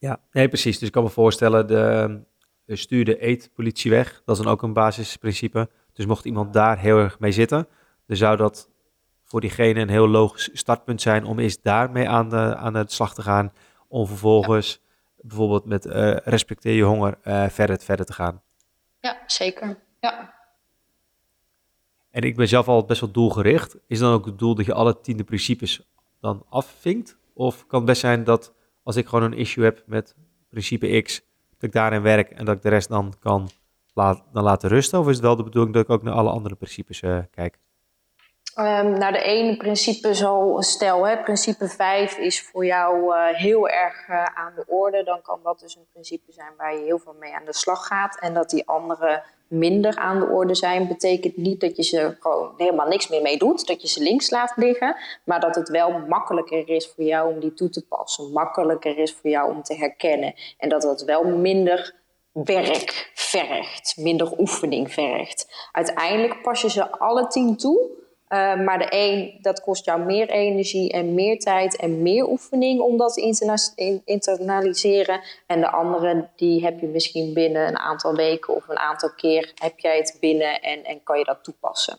Ja, 0.01 0.21
nee, 0.33 0.49
precies. 0.49 0.79
Dus 0.79 0.87
ik 0.87 0.95
kan 0.95 1.03
me 1.03 1.09
voorstellen, 1.09 1.67
de, 1.67 2.21
de 2.65 2.77
stuur 2.77 3.05
de 3.05 3.19
eetpolitie 3.19 3.91
weg. 3.91 4.23
Dat 4.25 4.37
is 4.37 4.43
dan 4.43 4.53
ook 4.53 4.63
een 4.63 4.73
basisprincipe. 4.73 5.69
Dus 5.93 6.07
mocht 6.07 6.25
iemand 6.25 6.53
daar 6.53 6.79
heel 6.79 6.99
erg 6.99 7.19
mee 7.19 7.33
zitten, 7.33 7.69
dan 8.07 8.17
zou 8.17 8.37
dat 8.37 8.71
voor 9.25 9.41
diegene 9.41 9.81
een 9.81 9.89
heel 9.89 10.09
logisch 10.09 10.51
startpunt 10.53 11.03
zijn 11.03 11.25
om 11.25 11.39
eerst 11.39 11.63
daarmee 11.63 12.09
aan 12.09 12.29
de, 12.29 12.57
aan 12.57 12.73
de 12.73 12.85
slag 12.87 13.15
te 13.15 13.23
gaan. 13.23 13.53
Om 13.89 14.07
vervolgens 14.07 14.81
bijvoorbeeld 15.21 15.65
met 15.65 15.87
uh, 15.87 16.17
respecteer 16.17 16.75
je 16.75 16.83
honger 16.83 17.19
uh, 17.25 17.49
verder, 17.49 17.79
verder 17.79 18.07
te 18.07 18.13
gaan. 18.13 18.43
Ja, 19.01 19.19
zeker. 19.27 19.79
Ja. 20.01 20.35
En 22.11 22.23
ik 22.23 22.37
ben 22.37 22.49
zelf 22.49 22.69
al 22.69 22.85
best 22.85 23.01
wel 23.01 23.11
doelgericht. 23.11 23.77
Is 23.87 23.99
dan 23.99 24.13
ook 24.13 24.27
het 24.27 24.39
doel 24.39 24.55
dat 24.55 24.67
je 24.67 24.75
alle 24.75 25.01
tiende 25.01 25.25
principes 25.25 25.91
dan 26.21 26.47
afvinkt? 26.49 27.17
Of 27.35 27.67
kan 27.67 27.79
het 27.79 27.89
best 27.89 28.01
zijn 28.01 28.25
dat 28.25 28.55
als 28.91 28.99
ik 28.99 29.09
gewoon 29.09 29.25
een 29.33 29.39
issue 29.39 29.65
heb 29.65 29.83
met 29.87 30.15
principe 30.49 31.03
X, 31.03 31.21
dat 31.51 31.63
ik 31.63 31.73
daarin 31.73 32.03
werk 32.03 32.31
en 32.31 32.45
dat 32.45 32.57
ik 32.57 32.63
de 32.63 32.69
rest 32.69 32.89
dan 32.89 33.15
kan 33.21 33.49
laat, 33.95 34.23
dan 34.33 34.43
laten 34.43 34.69
rusten? 34.69 34.99
Of 34.99 35.09
is 35.09 35.15
het 35.15 35.25
wel 35.25 35.37
de 35.37 35.43
bedoeling 35.43 35.75
dat 35.75 35.83
ik 35.83 35.91
ook 35.91 36.03
naar 36.03 36.15
alle 36.15 36.31
andere 36.31 36.55
principes 36.55 37.03
uh, 37.03 37.19
kijk? 37.31 37.59
Um, 38.59 38.99
nou, 38.99 39.13
de 39.13 39.23
ene 39.23 39.57
principe 39.57 40.15
zo 40.15 40.57
stel, 40.61 41.07
hè, 41.07 41.23
principe 41.23 41.69
5 41.69 42.19
is 42.19 42.43
voor 42.43 42.65
jou 42.65 43.15
uh, 43.15 43.27
heel 43.37 43.69
erg 43.69 44.09
uh, 44.09 44.25
aan 44.25 44.53
de 44.55 44.65
orde. 44.67 45.05
Dan 45.05 45.23
kan 45.23 45.41
dat 45.43 45.61
dus 45.61 45.77
een 45.77 45.87
principe 45.93 46.33
zijn 46.33 46.53
waar 46.57 46.75
je 46.75 46.85
heel 46.85 46.99
veel 46.99 47.17
mee 47.19 47.35
aan 47.35 47.45
de 47.45 47.55
slag 47.55 47.87
gaat. 47.87 48.19
En 48.21 48.35
dat 48.35 48.51
die 48.51 48.69
andere 48.69 49.23
minder 49.51 49.97
aan 49.97 50.21
de 50.21 50.27
orde 50.27 50.55
zijn, 50.55 50.89
betekent 50.89 51.37
niet 51.37 51.61
dat 51.61 51.77
je 51.77 51.83
ze 51.83 52.17
gewoon 52.21 52.55
helemaal 52.57 52.89
niks 52.89 53.09
meer 53.09 53.23
mee 53.23 53.39
doet. 53.39 53.67
Dat 53.67 53.83
je 53.83 53.89
ze 53.89 54.03
links 54.03 54.31
laat 54.31 54.53
liggen. 54.57 54.97
Maar 55.25 55.41
dat 55.41 55.55
het 55.55 55.69
wel 55.69 55.99
makkelijker 56.09 56.69
is 56.69 56.93
voor 56.95 57.05
jou 57.05 57.35
om 57.35 57.41
die 57.41 57.55
toe 57.55 57.69
te 57.69 57.87
passen. 57.87 58.33
Makkelijker 58.33 58.99
is 58.99 59.13
voor 59.13 59.31
jou 59.31 59.51
om 59.51 59.63
te 59.63 59.75
herkennen. 59.75 60.35
En 60.59 60.69
dat 60.69 60.83
het 60.83 61.05
wel 61.05 61.25
minder 61.25 61.95
werk 62.33 63.11
vergt. 63.15 63.97
Minder 63.97 64.39
oefening 64.39 64.93
vergt. 64.93 65.69
Uiteindelijk 65.73 66.43
pas 66.43 66.61
je 66.61 66.71
ze 66.71 66.91
alle 66.91 67.27
tien 67.27 67.57
toe. 67.57 68.00
Uh, 68.33 68.65
maar 68.65 68.79
de 68.79 68.87
een, 68.91 69.39
dat 69.41 69.61
kost 69.61 69.85
jou 69.85 70.05
meer 70.05 70.29
energie 70.29 70.93
en 70.93 71.15
meer 71.15 71.39
tijd 71.39 71.77
en 71.77 72.03
meer 72.03 72.29
oefening 72.29 72.81
om 72.81 72.97
dat 72.97 73.15
te 73.15 73.21
interna 73.21 73.57
internaliseren. 74.05 75.21
En 75.47 75.61
de 75.61 75.71
andere, 75.71 76.29
die 76.37 76.65
heb 76.65 76.81
je 76.81 76.87
misschien 76.87 77.35
binnen 77.35 77.69
een 77.69 77.79
aantal 77.79 78.15
weken 78.15 78.55
of 78.55 78.69
een 78.69 78.79
aantal 78.79 79.11
keer 79.17 79.53
heb 79.55 79.79
jij 79.79 79.97
het 79.97 80.17
binnen 80.21 80.61
en, 80.61 80.85
en 80.85 81.03
kan 81.03 81.19
je 81.19 81.25
dat 81.25 81.45
toepassen. 81.45 81.99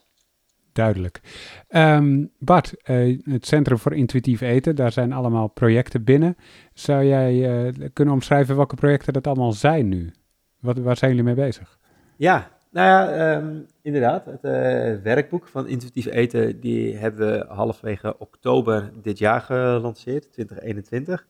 Duidelijk. 0.73 1.21
Um, 1.69 2.31
Bart, 2.39 2.73
uh, 2.85 3.19
het 3.23 3.45
Centrum 3.45 3.77
voor 3.77 3.95
Intuïtief 3.95 4.41
Eten, 4.41 4.75
daar 4.75 4.91
zijn 4.91 5.13
allemaal 5.13 5.47
projecten 5.47 6.03
binnen. 6.03 6.37
Zou 6.73 7.05
jij 7.05 7.33
uh, 7.33 7.87
kunnen 7.93 8.13
omschrijven 8.13 8.55
welke 8.55 8.75
projecten 8.75 9.13
dat 9.13 9.27
allemaal 9.27 9.51
zijn 9.51 9.87
nu? 9.87 10.13
Wat, 10.59 10.77
waar 10.77 10.97
zijn 10.97 11.11
jullie 11.11 11.25
mee 11.25 11.45
bezig? 11.45 11.77
Ja, 12.17 12.51
nou 12.71 12.87
ja, 12.87 13.35
um, 13.35 13.67
inderdaad. 13.81 14.25
Het 14.25 14.43
uh, 14.43 15.03
werkboek 15.03 15.47
van 15.47 15.67
intuïtief 15.67 16.05
eten, 16.05 16.59
die 16.59 16.97
hebben 16.97 17.31
we 17.31 17.45
halverwege 17.53 18.15
oktober 18.17 18.91
dit 19.01 19.17
jaar 19.17 19.41
gelanceerd, 19.41 20.31
2021. 20.31 21.27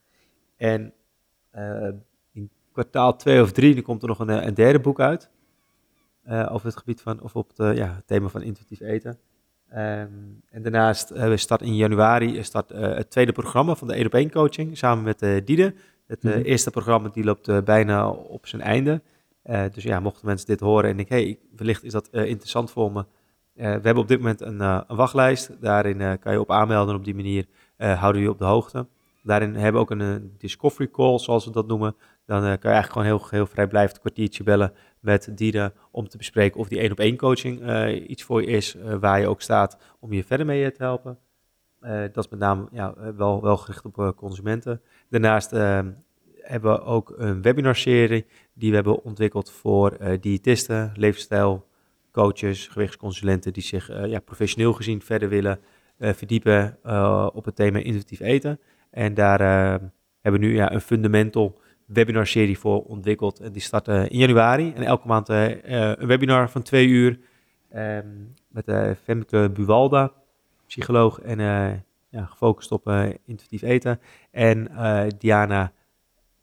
En 0.57 0.93
uh, 1.55 1.87
in 2.31 2.49
kwartaal 2.71 3.15
2 3.15 3.41
of 3.41 3.51
3 3.51 3.81
komt 3.81 4.01
er 4.01 4.07
nog 4.07 4.19
een, 4.19 4.29
eh, 4.29 4.45
een 4.45 4.53
derde 4.53 4.79
boek 4.79 4.99
uit. 4.99 5.29
Uh, 6.27 6.49
over 6.51 6.67
het 6.67 6.77
gebied 6.77 7.01
van, 7.01 7.21
of 7.21 7.35
op 7.35 7.51
het, 7.55 7.77
ja, 7.77 7.95
het 7.95 8.07
thema 8.07 8.27
van 8.27 8.41
intuïtief 8.41 8.79
eten. 8.79 9.19
Um, 9.73 10.41
en 10.49 10.61
daarnaast 10.61 11.09
we 11.09 11.37
start 11.37 11.61
in 11.61 11.75
januari 11.75 12.43
start, 12.43 12.69
het 12.69 13.09
tweede 13.09 13.31
programma 13.31 13.75
van 13.75 13.87
de 13.87 13.93
1 13.93 14.05
op 14.05 14.13
1 14.13 14.31
coaching 14.31 14.77
samen 14.77 15.03
met 15.03 15.45
Diede. 15.45 15.73
Het 16.07 16.23
mm 16.23 16.31
-hmm. 16.31 16.41
eerste 16.41 16.69
programma 16.69 17.09
die 17.09 17.23
loopt 17.23 17.63
bijna 17.63 18.09
op 18.09 18.47
zijn 18.47 18.61
einde. 18.61 19.01
Uh, 19.45 19.63
dus 19.71 19.83
ja, 19.83 19.99
mochten 19.99 20.25
mensen 20.25 20.47
dit 20.47 20.59
horen 20.59 20.89
en 20.89 20.95
denken, 20.95 21.15
hey, 21.15 21.39
wellicht 21.55 21.83
is 21.83 21.91
dat 21.91 22.09
uh, 22.11 22.25
interessant 22.25 22.71
voor 22.71 22.91
me. 22.91 22.99
Uh, 22.99 23.05
we 23.55 23.61
hebben 23.65 23.97
op 23.97 24.07
dit 24.07 24.17
moment 24.17 24.41
een, 24.41 24.59
een 24.59 24.95
wachtlijst. 24.95 25.61
Daarin 25.61 26.19
kan 26.19 26.31
je 26.31 26.39
op 26.39 26.51
aanmelden. 26.51 26.95
Op 26.95 27.03
die 27.03 27.15
manier 27.15 27.45
houden 27.77 28.21
we 28.21 28.27
je 28.27 28.33
op 28.33 28.37
de 28.37 28.45
hoogte. 28.45 28.87
Daarin 29.23 29.55
hebben 29.55 29.73
we 29.73 29.79
ook 29.79 29.99
een, 29.99 30.35
discovery 30.37 30.89
call, 30.89 31.19
zoals 31.19 31.45
we 31.45 31.51
dat 31.51 31.67
noemen. 31.67 31.95
Dan 32.25 32.41
kan 32.41 32.49
je 32.49 32.57
eigenlijk 32.67 32.91
gewoon 32.91 33.07
heel, 33.07 33.27
heel 33.29 33.45
vrijblijvend 33.45 33.95
een 33.95 34.01
kwartiertje 34.01 34.43
bellen 34.43 34.73
met 34.99 35.37
dieren 35.37 35.73
om 35.91 36.07
te 36.07 36.17
bespreken 36.17 36.59
of 36.59 36.67
die 36.67 36.79
één 36.79 36.91
op 36.91 36.99
één 36.99 37.17
coaching 37.17 37.87
iets 38.07 38.23
voor 38.23 38.41
je 38.41 38.47
is, 38.47 38.75
waar 38.99 39.19
je 39.19 39.27
ook 39.27 39.41
staat 39.41 39.77
om 39.99 40.13
je 40.13 40.23
verder 40.23 40.45
mee 40.45 40.71
te 40.71 40.83
helpen. 40.83 41.17
dat 42.11 42.17
is 42.25 42.29
met 42.29 42.39
name 42.39 42.67
ja, 42.71 42.93
wel, 43.15 43.41
wel 43.41 43.57
gericht 43.57 43.85
op 43.85 44.13
consumenten. 44.15 44.81
Daarnaast 45.09 45.51
hebben 46.43 46.71
we 46.71 46.83
ook 46.83 47.13
een 47.17 47.41
webinarserie 47.41 48.25
die 48.53 48.69
we 48.69 48.75
hebben 48.75 49.03
ontwikkeld 49.03 49.51
voor 49.51 49.97
uh, 50.01 50.13
diëtisten, 50.19 50.91
leefstijlcoaches, 50.95 52.67
gewichtsconsulenten 52.67 53.53
die 53.53 53.63
zich 53.63 53.91
uh, 53.91 54.05
ja, 54.05 54.19
professioneel 54.19 54.73
gezien 54.73 55.01
verder 55.01 55.29
willen 55.29 55.59
uh, 55.97 56.13
verdiepen 56.13 56.77
op 57.33 57.45
het 57.45 57.55
thema 57.55 57.79
intuïtief 57.79 58.19
eten. 58.19 58.59
En 58.89 59.13
daar 59.13 59.39
hebben 60.21 60.41
we 60.41 60.47
nu 60.47 60.55
ja, 60.55 60.71
een 60.71 60.81
fundamental 60.81 61.59
webinarserie 61.85 62.59
voor 62.59 62.83
ontwikkeld. 62.83 63.39
En 63.39 63.51
die 63.51 63.61
start 63.61 63.87
in 63.87 64.17
januari. 64.17 64.73
En 64.75 64.83
elke 64.83 65.07
maand 65.07 65.29
een 65.29 66.07
webinar 66.07 66.49
van 66.49 66.61
twee 66.61 66.87
uur 66.87 67.19
um, 67.75 68.33
met 68.47 68.71
Femke 69.03 69.49
Buwalda, 69.53 70.11
psycholoog 70.67 71.19
en 71.19 71.39
ja, 72.09 72.25
gefocust 72.25 72.71
op 72.71 72.89
intuïtief 73.25 73.61
eten. 73.61 73.99
En 74.31 74.71
Diana 75.17 75.73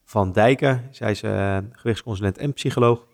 van 0.09 0.33
Dijken. 0.33 0.89
Zij 0.91 1.11
is 1.11 1.23
uh, 1.23 1.59
gewichtsconsulent 1.73 2.39
en 2.39 2.53
psycholoog. 2.53 3.07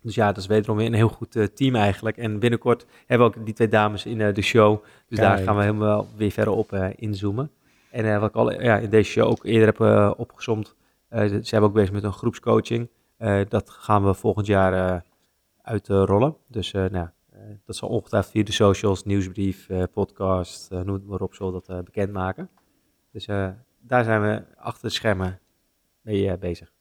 Dus 0.00 0.14
ja, 0.14 0.26
dat 0.26 0.36
is 0.36 0.46
wederom 0.46 0.76
weer 0.76 0.86
een 0.86 0.94
heel 0.94 1.08
goed 1.08 1.36
uh, 1.36 1.44
team 1.44 1.74
eigenlijk. 1.74 2.16
En 2.16 2.38
binnenkort 2.38 2.86
hebben 3.06 3.30
we 3.30 3.36
ook 3.36 3.44
die 3.44 3.54
twee 3.54 3.68
dames 3.68 4.06
in 4.06 4.18
uh, 4.18 4.34
de 4.34 4.42
show. 4.42 4.82
Dus 4.82 5.18
Kijk. 5.18 5.20
daar 5.20 5.38
gaan 5.38 5.56
we 5.56 5.62
helemaal 5.62 6.08
weer 6.16 6.30
verder 6.30 6.54
op 6.54 6.72
inzoomen. 6.96 7.50
En 7.90 8.20
wat 8.20 8.28
ik 8.28 8.34
al 8.34 8.62
ja, 8.62 8.76
in 8.76 8.90
deze 8.90 9.10
show 9.10 9.30
ook 9.30 9.44
eerder 9.44 9.66
heb 9.66 10.18
opgezomd. 10.18 10.74
ze 11.10 11.38
zijn 11.42 11.62
ook 11.62 11.72
bezig 11.72 11.92
met 11.92 12.04
een 12.04 12.12
groepscoaching. 12.12 12.88
dat 13.48 13.70
gaan 13.70 14.04
we 14.04 14.14
volgend 14.14 14.46
jaar 14.46 15.04
uitrollen. 15.62 16.36
Dus 16.48 16.72
nou, 16.72 17.08
dat 17.64 17.76
zal 17.76 17.88
ongetwijfeld 17.88 18.32
via 18.32 18.42
de 18.42 18.52
socials, 18.52 19.04
nieuwsbrief, 19.04 19.68
podcast, 19.92 20.70
noem 20.70 20.94
het 20.94 21.06
maar 21.06 21.20
op, 21.20 21.34
zo 21.34 21.50
dat 21.50 21.84
bekendmaken. 21.84 22.48
Dus 23.12 23.26
daar 23.80 24.04
zijn 24.04 24.22
we 24.22 24.42
achter 24.56 24.88
de 24.88 24.94
schermen 24.94 25.38
mee 26.04 26.24
uh, 26.24 26.32
bezig. 26.40 26.72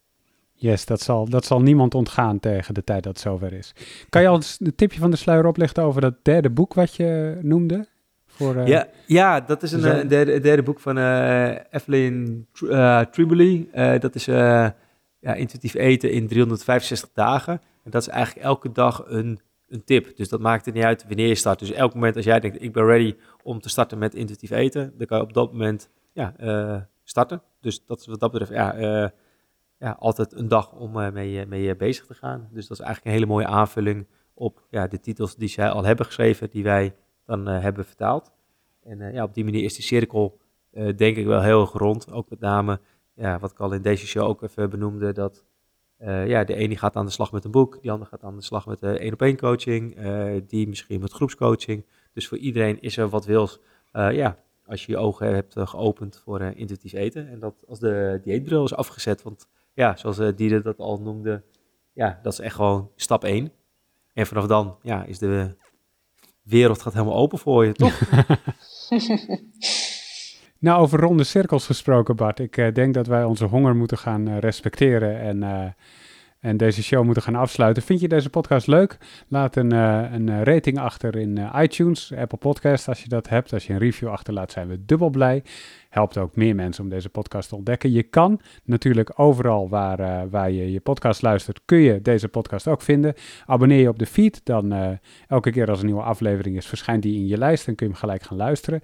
Yes, 0.54 0.86
dat 0.86 1.02
zal, 1.02 1.30
dat 1.30 1.46
zal 1.46 1.62
niemand 1.62 1.96
ontgaan 1.96 2.40
tegen 2.40 2.74
de 2.74 2.84
tijd 2.84 3.04
dat 3.04 3.14
het 3.14 3.22
zover 3.22 3.54
is. 3.54 3.74
Kan 4.10 4.22
je 4.22 4.28
al 4.28 4.42
een 4.60 4.76
tipje 4.76 5.00
van 5.00 5.12
de 5.12 5.18
sluier 5.18 5.46
oplichten 5.46 5.84
over 5.84 6.02
dat 6.02 6.14
derde 6.22 6.50
boek 6.50 6.74
wat 6.74 6.96
je 6.96 7.40
noemde? 7.42 7.88
Voor, 8.28 8.56
uh, 8.56 8.68
ja, 8.68 8.88
ja, 9.06 9.40
dat 9.40 9.64
is 9.64 9.72
een, 9.72 10.00
een 10.00 10.08
derde, 10.08 10.40
derde, 10.40 10.64
boek 10.64 10.80
van 10.80 10.98
uh, 10.98 11.50
Evelyn 11.72 12.48
Triboli. 13.12 13.70
dat 14.00 14.16
is 14.16 14.26
ja, 14.26 14.76
intuïtief 15.36 15.74
eten 15.74 16.12
in 16.12 16.28
365 16.28 17.10
dagen. 17.14 17.62
En 17.84 17.92
dat 17.92 18.02
is 18.02 18.08
eigenlijk 18.08 18.46
elke 18.46 18.72
dag 18.72 19.04
een, 19.08 19.40
een 19.68 19.84
tip. 19.84 20.18
Dus 20.18 20.30
dat 20.30 20.40
maakt 20.40 20.66
het 20.66 20.74
niet 20.74 20.84
uit 20.84 21.06
wanneer 21.08 21.28
je 21.28 21.36
start. 21.36 21.60
Dus 21.60 21.72
elk 21.72 21.94
moment 21.94 22.16
als 22.16 22.26
jij 22.26 22.40
denkt, 22.40 22.62
ik 22.62 22.74
ben 22.74 22.86
ready 22.86 23.16
om 23.44 23.60
te 23.60 23.70
starten 23.70 23.98
met 23.98 24.16
intuïtief 24.16 24.52
eten, 24.52 24.94
dan 24.98 25.08
kan 25.08 25.18
je 25.18 25.24
op 25.24 25.34
dat 25.34 25.52
moment 25.52 25.90
ja, 26.14 26.34
starten. 27.04 27.42
Dus 27.62 27.86
dat 27.86 28.06
wat 28.06 28.20
dat 28.20 28.32
betreft 28.32 28.52
ja, 28.52 28.78
uh, 28.78 29.10
ja, 29.78 29.96
altijd 30.00 30.34
een 30.34 30.48
dag 30.48 30.74
om 30.74 30.98
uh, 30.98 31.12
mee, 31.12 31.46
mee 31.46 31.76
bezig 31.76 32.06
te 32.06 32.14
gaan. 32.14 32.50
Dus 32.52 32.68
dat 32.68 32.80
is 32.80 32.84
eigenlijk 32.84 33.06
een 33.06 33.22
hele 33.22 33.34
mooie 33.34 33.48
aanvulling 33.48 34.08
op 34.34 34.68
ja, 34.70 34.88
de 34.88 35.00
titels 35.00 35.36
die 35.36 35.48
zij 35.48 35.70
al 35.70 35.84
hebben 35.84 36.06
geschreven, 36.06 36.50
die 36.50 36.64
wij 36.64 36.96
dan 37.26 37.46
hebben 37.46 37.86
vertaald. 37.86 38.32
En 38.84 39.14
ja, 39.14 39.24
op 39.24 39.34
die 39.34 39.44
manier 39.44 39.64
is 39.64 39.76
die 39.76 39.84
cirkel 39.84 40.40
denk 40.96 41.18
ik 41.18 41.26
wel 41.26 41.42
heel 41.42 41.62
erg 41.62 41.72
rond. 41.72 42.12
Ook 42.12 42.30
met 42.30 42.40
name, 42.40 42.80
ja, 43.14 43.40
wat 43.40 43.52
ik 43.52 43.60
al 43.60 43.74
in 43.74 43.82
deze 43.82 44.08
show 44.08 44.28
ook 44.28 44.42
even 44.42 44.70
benoemde, 44.70 45.12
dat 45.12 45.44
ja, 45.98 46.44
de 46.44 46.56
ene 46.56 46.78
gaat 46.78 46.96
aan 46.96 47.06
de 47.06 47.12
slag 47.12 47.32
met 47.32 47.46
een 47.46 47.52
boek, 47.52 47.82
die 47.82 47.92
andere 47.92 48.10
gaat 48.10 48.24
aan 48.24 48.36
de 48.36 48.44
slag 48.44 48.66
met 48.66 48.84
één-op-één 48.84 49.38
coaching, 49.38 49.98
die 50.48 50.68
misschien 50.68 51.00
met 51.00 51.12
groepscoaching. 51.12 51.86
Dus 52.14 52.28
voor 52.28 52.38
iedereen 52.38 52.82
is 52.82 52.98
er 52.98 53.10
wat 53.10 53.26
wils. 53.26 53.60
ja, 53.92 54.38
als 54.66 54.86
je 54.86 54.92
je 54.92 54.98
ogen 54.98 55.34
hebt 55.34 55.56
eh, 55.56 55.68
geopend 55.68 56.22
voor 56.24 56.42
uh, 56.42 56.48
intuïtief 56.56 56.94
eten. 56.94 57.30
En 57.30 57.40
dat 57.40 57.64
als 57.68 57.80
de 57.80 58.20
dieetbril 58.24 58.64
is 58.64 58.76
afgezet. 58.76 59.24
Want 59.24 59.48
ja, 59.74 59.96
zoals 59.96 60.20
uh, 60.20 60.64
dat 60.64 60.78
al 60.78 61.02
noemde, 61.02 61.44
ja, 61.94 62.20
dat 62.24 62.34
is 62.34 62.40
echt 62.40 62.56
gewoon 62.56 62.92
stap 62.96 63.24
1. 63.24 63.52
En 64.14 64.28
vanaf 64.28 64.46
dan 64.46 64.78
ja, 64.82 65.04
is 65.04 65.20
de 65.20 65.56
wereld 66.42 66.82
gaat 66.82 66.94
helemaal 66.94 67.16
open 67.16 67.38
voor 67.38 67.66
je, 67.66 67.74
toch? 67.74 68.00
nou, 70.60 70.82
over 70.82 71.00
ronde 71.00 71.24
cirkels 71.24 71.66
gesproken, 71.66 72.16
Bart. 72.16 72.40
Ik 72.40 72.58
uh, 72.58 72.74
denk 72.74 72.94
dat 72.94 73.08
wij 73.08 73.24
onze 73.24 73.46
honger 73.46 73.76
moeten 73.76 73.98
gaan 73.98 74.38
respecteren 74.38 75.20
en 75.20 75.76
en 76.44 76.58
deze 76.58 76.84
show 76.84 77.04
moeten 77.04 77.24
gaan 77.24 77.36
afsluiten. 77.36 77.84
Vind 77.84 78.00
je 78.00 78.08
deze 78.08 78.30
podcast 78.30 78.68
leuk? 78.68 78.98
Laat 79.28 79.56
een, 79.56 79.72
een 79.72 80.44
rating 80.44 80.80
achter 80.80 81.16
in 81.16 81.50
iTunes, 81.56 82.14
Apple 82.18 82.38
Podcast 82.38 82.88
als 82.88 83.02
je 83.02 83.10
dat 83.10 83.30
hebt. 83.30 83.54
Als 83.54 83.68
je 83.68 83.74
een 83.74 83.80
review 83.80 84.10
achterlaat 84.10 84.52
zijn 84.52 84.68
we 84.68 84.86
dubbel 84.86 85.10
blij 85.10 85.44
helpt 85.94 86.18
ook 86.18 86.36
meer 86.36 86.56
mensen 86.56 86.84
om 86.84 86.90
deze 86.90 87.10
podcast 87.10 87.50
te 87.50 87.56
ontdekken. 87.56 87.92
Je 87.92 88.04
kan 88.04 88.40
natuurlijk 88.64 89.20
overal 89.20 89.70
waar, 89.70 90.00
uh, 90.00 90.22
waar 90.30 90.52
je 90.52 90.72
je 90.72 90.80
podcast 90.80 91.22
luistert, 91.22 91.60
kun 91.66 91.78
je 91.78 92.02
deze 92.02 92.28
podcast 92.28 92.68
ook 92.68 92.82
vinden. 92.82 93.14
Abonneer 93.46 93.80
je 93.80 93.90
op 93.90 94.00
de 94.00 94.06
feed, 94.06 94.42
dan 94.44 95.00
elke 95.28 95.52
keer 95.52 95.70
als 95.70 95.80
een 95.80 95.86
nieuwe 95.86 96.02
aflevering 96.02 96.58
is, 96.58 96.66
verschijnt 96.66 97.04
die 97.04 97.16
in 97.16 97.28
je 97.28 97.38
lijst 97.38 97.68
en 97.68 97.76
kun 97.76 97.86
je 97.86 97.92
hem 97.92 98.02
gelijk 98.02 98.24
gaan 98.24 98.38
luisteren. 98.38 98.82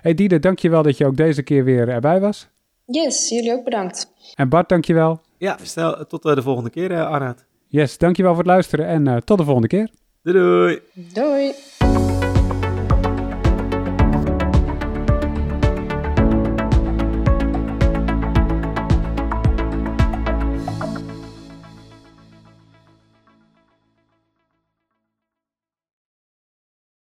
Hey 0.00 0.14
Diede, 0.14 0.38
dankjewel 0.38 0.82
dat 0.82 0.96
je 0.96 1.06
ook 1.06 1.16
deze 1.16 1.42
keer 1.42 1.64
weer 1.64 1.88
erbij 1.88 2.20
was. 2.20 2.48
Yes, 2.86 3.28
jullie 3.28 3.52
ook 3.52 3.64
bedankt. 3.64 4.12
En 4.34 4.48
Bart, 4.48 4.68
dankjewel. 4.68 5.20
Ja, 5.42 5.56
stel, 5.62 6.06
tot 6.06 6.24
uh, 6.24 6.34
de 6.34 6.42
volgende 6.42 6.70
keer, 6.70 7.06
Arnaud. 7.06 7.44
Yes, 7.68 7.98
dankjewel 7.98 8.30
voor 8.34 8.42
het 8.42 8.52
luisteren 8.52 8.86
en 8.86 9.24
tot 9.24 9.38
de 9.38 9.44
volgende 9.44 9.68
keer. 9.68 9.90
Doei 10.22 10.38
doei. 10.38 10.80
Doei. 11.12 11.52